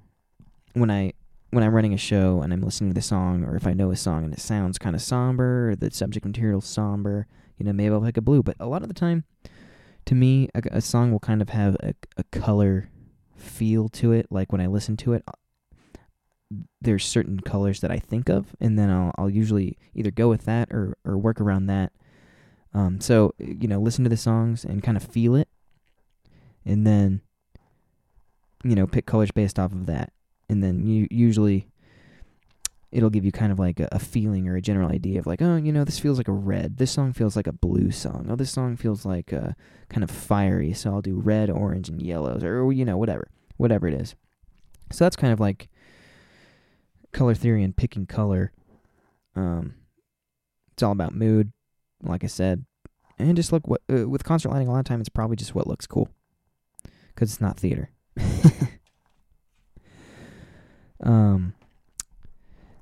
[0.75, 1.15] when I
[1.51, 3.91] when I'm running a show and I'm listening to the song, or if I know
[3.91, 7.27] a song and it sounds kind of somber, the subject material's somber,
[7.61, 8.43] you know, maybe I'll pick a blue.
[8.43, 9.25] But a lot of the time,
[10.07, 12.91] to me, a, a song will kind of have a, a color
[13.37, 14.27] feel to it.
[14.31, 15.23] Like when I listen to it,
[16.81, 20.47] there's certain colors that I think of, and then I'll I'll usually either go with
[20.47, 21.93] that or or work around that.
[22.73, 25.49] Um, so you know, listen to the songs and kind of feel it,
[26.65, 27.21] and then
[28.65, 30.13] you know pick colors based off of that,
[30.49, 31.70] and then you usually
[32.93, 35.41] it'll give you kind of like a, a, feeling or a general idea of like,
[35.41, 36.77] oh, you know, this feels like a red.
[36.77, 38.27] This song feels like a blue song.
[38.29, 39.55] Oh, this song feels like a
[39.89, 40.73] kind of fiery.
[40.73, 44.17] So I'll do red, orange, and yellows, or you know, whatever, whatever it is.
[44.91, 45.69] So that's kind of like
[47.13, 48.53] color theory and picking color.
[49.37, 49.75] Um,
[50.73, 51.53] it's all about mood,
[52.03, 52.65] like I said,
[53.19, 54.67] and just look what uh, with concert lighting.
[54.67, 56.09] A lot of time, it's probably just what looks cool,
[57.15, 57.91] because it's not theater.
[61.05, 61.55] um,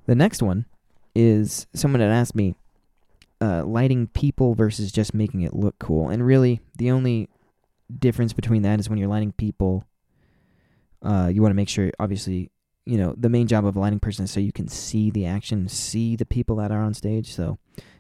[0.09, 0.65] the next one
[1.15, 2.55] is someone had asked me,
[3.43, 7.29] uh, lighting people versus just making it look cool, and really the only
[7.97, 9.85] difference between that is when you're lighting people.
[11.03, 12.51] Uh, you want to make sure, obviously,
[12.87, 15.27] you know, the main job of a lighting person is so you can see the
[15.27, 17.33] action, see the people that are on stage.
[17.33, 17.59] So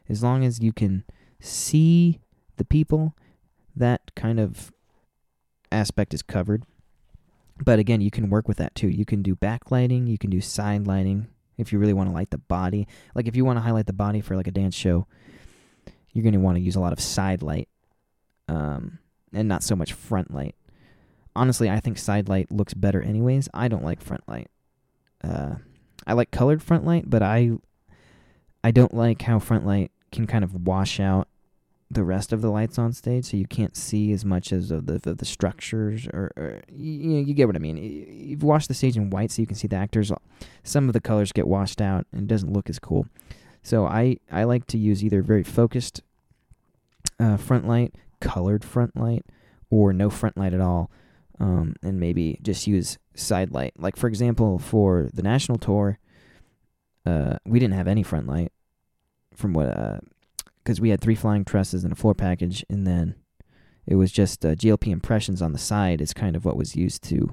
[0.09, 1.05] as long as you can
[1.41, 2.21] see
[2.57, 3.15] the people,
[3.77, 4.73] that kind of
[5.71, 6.65] aspect is covered.
[7.63, 8.89] But again, you can work with that too.
[8.89, 11.29] You can do backlighting, you can do side lighting
[11.59, 12.89] if you really want to light the body.
[13.15, 15.07] Like if you want to highlight the body for like a dance show,
[16.13, 17.69] you're going to want to use a lot of side light
[18.49, 18.99] um,
[19.35, 20.55] and not so much front light.
[21.37, 23.49] Honestly, I think side light looks better anyways.
[23.53, 24.49] I don't like front light
[25.23, 25.57] uh,
[26.07, 27.53] I like colored front light, but I
[28.63, 31.29] I don't like how front light can kind of wash out
[31.91, 34.87] the rest of the lights on stage, so you can't see as much as of
[34.87, 37.77] the of the structures, or, or you, know, you get what I mean.
[37.79, 40.13] You've washed the stage in white, so you can see the actors.
[40.63, 43.07] Some of the colors get washed out, and it doesn't look as cool.
[43.63, 46.03] So I I like to use either very focused
[47.19, 49.25] uh, front light, colored front light,
[49.71, 50.91] or no front light at all,
[51.41, 53.73] um, and maybe just use side light.
[53.79, 55.99] Like for example, for the national tour,
[57.07, 58.53] uh, we didn't have any front light
[59.35, 59.69] from what
[60.69, 63.15] because we had three flying trusses and a floor package, and then
[63.87, 67.03] it was just uh, GLP impressions on the side is kind of what was used
[67.05, 67.33] to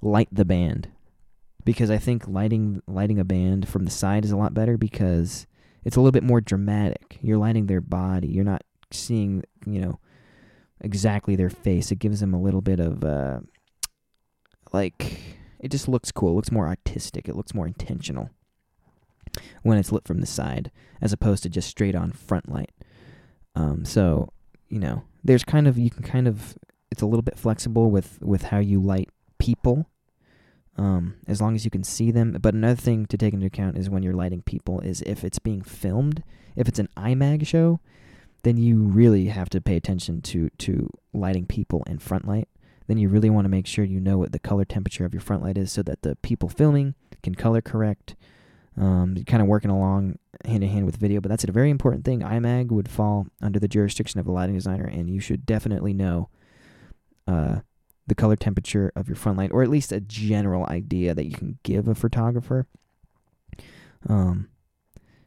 [0.00, 0.88] light the band.
[1.66, 5.46] Because I think lighting lighting a band from the side is a lot better because
[5.84, 7.18] it's a little bit more dramatic.
[7.20, 8.28] You're lighting their body.
[8.28, 10.00] You're not seeing, you know,
[10.80, 11.92] exactly their face.
[11.92, 13.40] It gives them a little bit of uh,
[14.72, 15.20] like
[15.60, 16.30] it just looks cool.
[16.30, 17.28] It looks more artistic.
[17.28, 18.30] It looks more intentional
[19.62, 20.70] when it's lit from the side
[21.00, 22.72] as opposed to just straight on front light.
[23.54, 24.32] Um, so
[24.68, 26.56] you know, there's kind of you can kind of
[26.90, 29.88] it's a little bit flexible with with how you light people.
[30.76, 32.36] Um, as long as you can see them.
[32.40, 35.40] But another thing to take into account is when you're lighting people is if it's
[35.40, 36.22] being filmed.
[36.54, 37.80] If it's an IMAG show,
[38.44, 42.48] then you really have to pay attention to to lighting people in front light.
[42.86, 45.20] Then you really want to make sure you know what the color temperature of your
[45.20, 48.14] front light is, so that the people filming can color correct.
[48.78, 52.04] Um, kind of working along hand in hand with video, but that's a very important
[52.04, 52.20] thing.
[52.20, 56.28] IMAG would fall under the jurisdiction of a lighting designer, and you should definitely know
[57.26, 57.60] uh,
[58.06, 61.32] the color temperature of your front light, or at least a general idea that you
[61.32, 62.66] can give a photographer.
[64.08, 64.48] Um,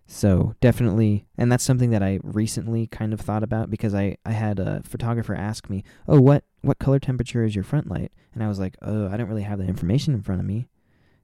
[0.07, 4.31] so definitely, and that's something that I recently kind of thought about because I, I
[4.31, 8.43] had a photographer ask me, "Oh, what what color temperature is your front light?" And
[8.43, 10.67] I was like, "Oh, I don't really have that information in front of me.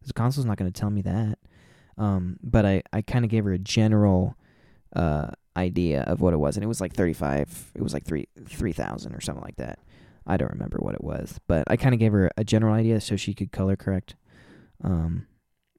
[0.06, 1.40] The console's not going to tell me that."
[1.98, 4.36] Um, but I I kind of gave her a general
[4.96, 7.72] uh idea of what it was, and it was like thirty five.
[7.76, 9.80] It was like three three thousand or something like that.
[10.26, 13.00] I don't remember what it was, but I kind of gave her a general idea
[13.02, 14.16] so she could color correct.
[14.84, 15.26] Um,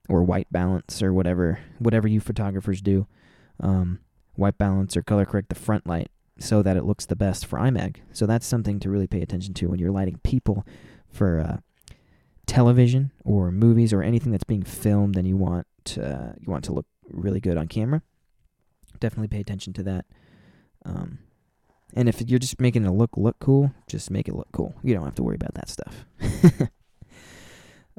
[0.09, 3.07] or white balance or whatever whatever you photographers do.
[3.61, 4.01] Um,
[4.35, 7.59] white balance or color correct the front light so that it looks the best for
[7.59, 7.97] IMAG.
[8.13, 10.65] So that's something to really pay attention to when you're lighting people
[11.11, 11.57] for uh,
[12.47, 16.65] television or movies or anything that's being filmed and you want to, uh, you want
[16.65, 18.03] to look really good on camera.
[19.01, 20.07] Definitely pay attention to that.
[20.85, 21.19] Um,
[21.95, 24.75] and if you're just making it look look cool, just make it look cool.
[24.83, 26.05] You don't have to worry about that stuff.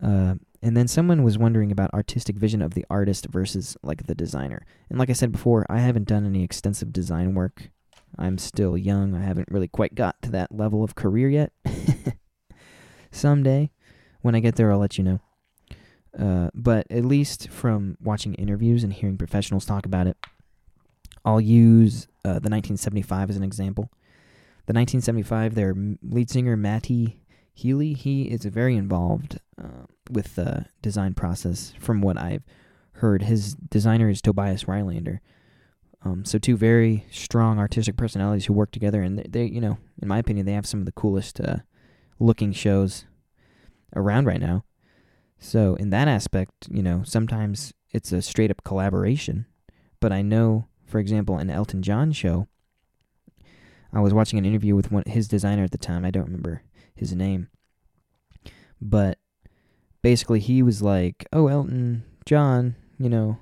[0.01, 4.15] uh, and then someone was wondering about artistic vision of the artist versus like the
[4.15, 4.65] designer.
[4.89, 7.69] And like I said before, I haven't done any extensive design work.
[8.17, 9.15] I'm still young.
[9.15, 11.51] I haven't really quite got to that level of career yet.
[13.11, 13.71] Someday,
[14.21, 15.21] when I get there, I'll let you know.
[16.17, 20.17] Uh, but at least from watching interviews and hearing professionals talk about it,
[21.23, 23.91] I'll use uh, the 1975 as an example.
[24.65, 27.19] The 1975, their lead singer Matty
[27.53, 31.73] Healy, he is very involved uh, with the design process.
[31.79, 32.43] From what I've
[32.93, 35.19] heard, his designer is Tobias Rylander.
[36.03, 39.77] Um, so two very strong artistic personalities who work together, and they, they, you know,
[40.01, 41.57] in my opinion, they have some of the coolest uh,
[42.19, 43.05] looking shows
[43.95, 44.63] around right now.
[45.39, 49.45] So in that aspect, you know, sometimes it's a straight up collaboration.
[49.99, 52.47] But I know, for example, an Elton John show,
[53.91, 56.05] I was watching an interview with one his designer at the time.
[56.05, 56.63] I don't remember
[56.93, 57.49] his name,
[58.79, 59.17] but
[60.01, 63.39] basically he was like, "Oh, Elton John, you know,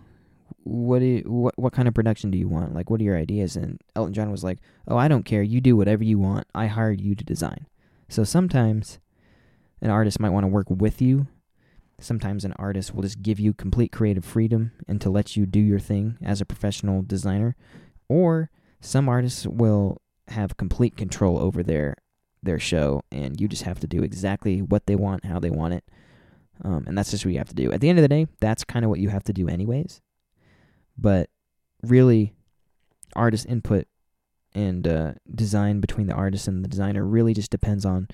[0.63, 2.73] what do you, what what kind of production do you want?
[2.73, 5.43] Like, what are your ideas?" And Elton John was like, "Oh, I don't care.
[5.43, 6.47] You do whatever you want.
[6.55, 7.67] I hired you to design."
[8.07, 8.99] So sometimes
[9.81, 11.27] an artist might want to work with you.
[11.99, 15.59] Sometimes an artist will just give you complete creative freedom and to let you do
[15.59, 17.55] your thing as a professional designer.
[18.07, 21.95] Or some artists will have complete control over their
[22.43, 25.73] their show and you just have to do exactly what they want, how they want
[25.73, 25.83] it.
[26.63, 27.71] Um, and that's just what you have to do.
[27.71, 30.01] At the end of the day, that's kind of what you have to do anyways.
[30.97, 31.29] But
[31.83, 32.33] really,
[33.15, 33.87] artist input
[34.53, 38.07] and uh, design between the artist and the designer really just depends on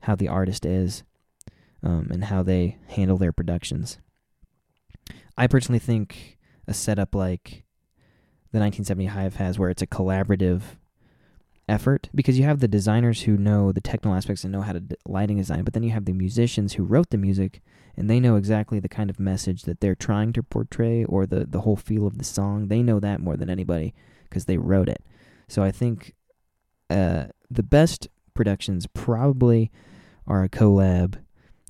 [0.00, 1.04] how the artist is
[1.82, 3.98] um, and how they handle their productions.
[5.36, 7.64] I personally think a setup like
[8.52, 10.62] the 1975 has, where it's a collaborative
[11.68, 14.80] effort, because you have the designers who know the technical aspects and know how to
[14.80, 17.60] d- lighting design, but then you have the musicians who wrote the music
[17.96, 21.44] and they know exactly the kind of message that they're trying to portray or the,
[21.44, 22.68] the whole feel of the song.
[22.68, 25.02] They know that more than anybody because they wrote it.
[25.48, 26.14] So I think
[26.90, 29.70] uh, the best productions probably
[30.26, 31.18] are a collab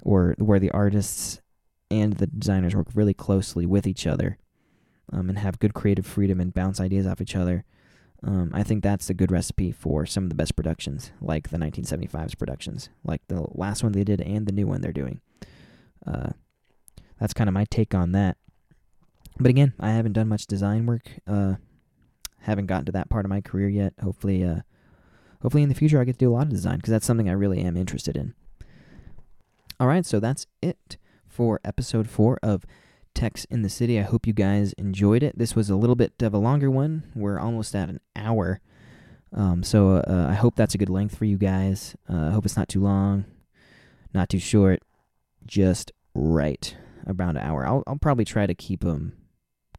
[0.06, 1.42] or where the artists
[1.90, 4.38] and the designers work really closely with each other
[5.12, 7.64] um, and have good creative freedom and bounce ideas off each other.
[8.22, 11.58] Um, I think that's a good recipe for some of the best productions, like the
[11.58, 15.20] 1975's productions, like the last one they did and the new one they're doing.
[16.06, 16.30] Uh,
[17.18, 18.36] that's kind of my take on that.
[19.40, 21.10] But again, I haven't done much design work.
[21.26, 21.54] Uh,
[22.42, 23.94] haven't gotten to that part of my career yet.
[24.00, 24.60] Hopefully, uh,
[25.42, 27.28] hopefully in the future I get to do a lot of design because that's something
[27.28, 28.34] I really am interested in.
[29.78, 30.96] All right, so that's it
[31.28, 32.64] for episode four of
[33.14, 33.98] Techs in the City.
[33.98, 35.36] I hope you guys enjoyed it.
[35.38, 37.04] This was a little bit of a longer one.
[37.14, 38.60] We're almost at an hour.
[39.34, 41.94] Um, so uh, I hope that's a good length for you guys.
[42.08, 43.26] Uh, I hope it's not too long,
[44.14, 44.82] not too short,
[45.44, 46.74] just right
[47.06, 47.66] around an hour.
[47.66, 49.12] I'll, I'll probably try to keep them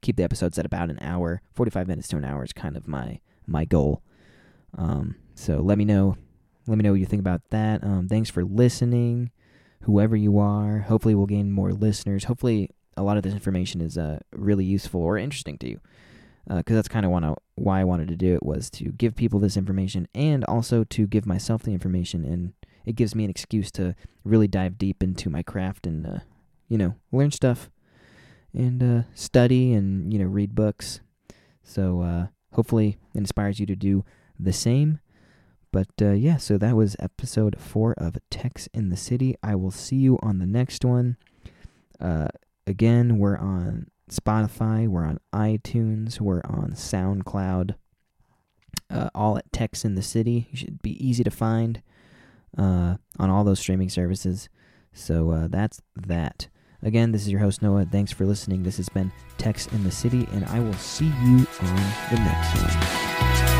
[0.02, 1.42] keep the episodes at about an hour.
[1.54, 4.04] 45 minutes to an hour is kind of my my goal.
[4.78, 6.18] Um, so let me know
[6.68, 7.84] let me know what you think about that.
[7.84, 9.32] Um, thanks for listening,
[9.82, 10.80] whoever you are.
[10.80, 12.26] Hopefully we'll gain more listeners.
[12.26, 15.80] Hopefully a lot of this information is uh, really useful or interesting to you.
[16.48, 19.40] Because uh, that's kind of why I wanted to do it was to give people
[19.40, 22.54] this information and also to give myself the information, and
[22.86, 26.20] it gives me an excuse to really dive deep into my craft and uh,
[26.70, 27.70] you know learn stuff
[28.54, 31.02] and uh, study and you know read books.
[31.64, 34.06] So uh, hopefully it inspires you to do
[34.40, 35.00] the same.
[35.72, 39.36] But uh, yeah, so that was episode four of Techs in the City.
[39.44, 41.18] I will see you on the next one.
[42.00, 42.28] Uh,
[42.66, 47.76] again, we're on Spotify, we're on iTunes, we're on SoundCloud.
[48.90, 50.48] Uh, all at Techs in the City.
[50.52, 51.82] You should be easy to find
[52.58, 54.48] uh, on all those streaming services.
[54.94, 56.48] So uh, that's that.
[56.82, 57.86] Again, this is your host, Noah.
[57.86, 58.64] Thanks for listening.
[58.64, 61.76] This has been Techs in the City, and I will see you on
[62.12, 63.57] the next one.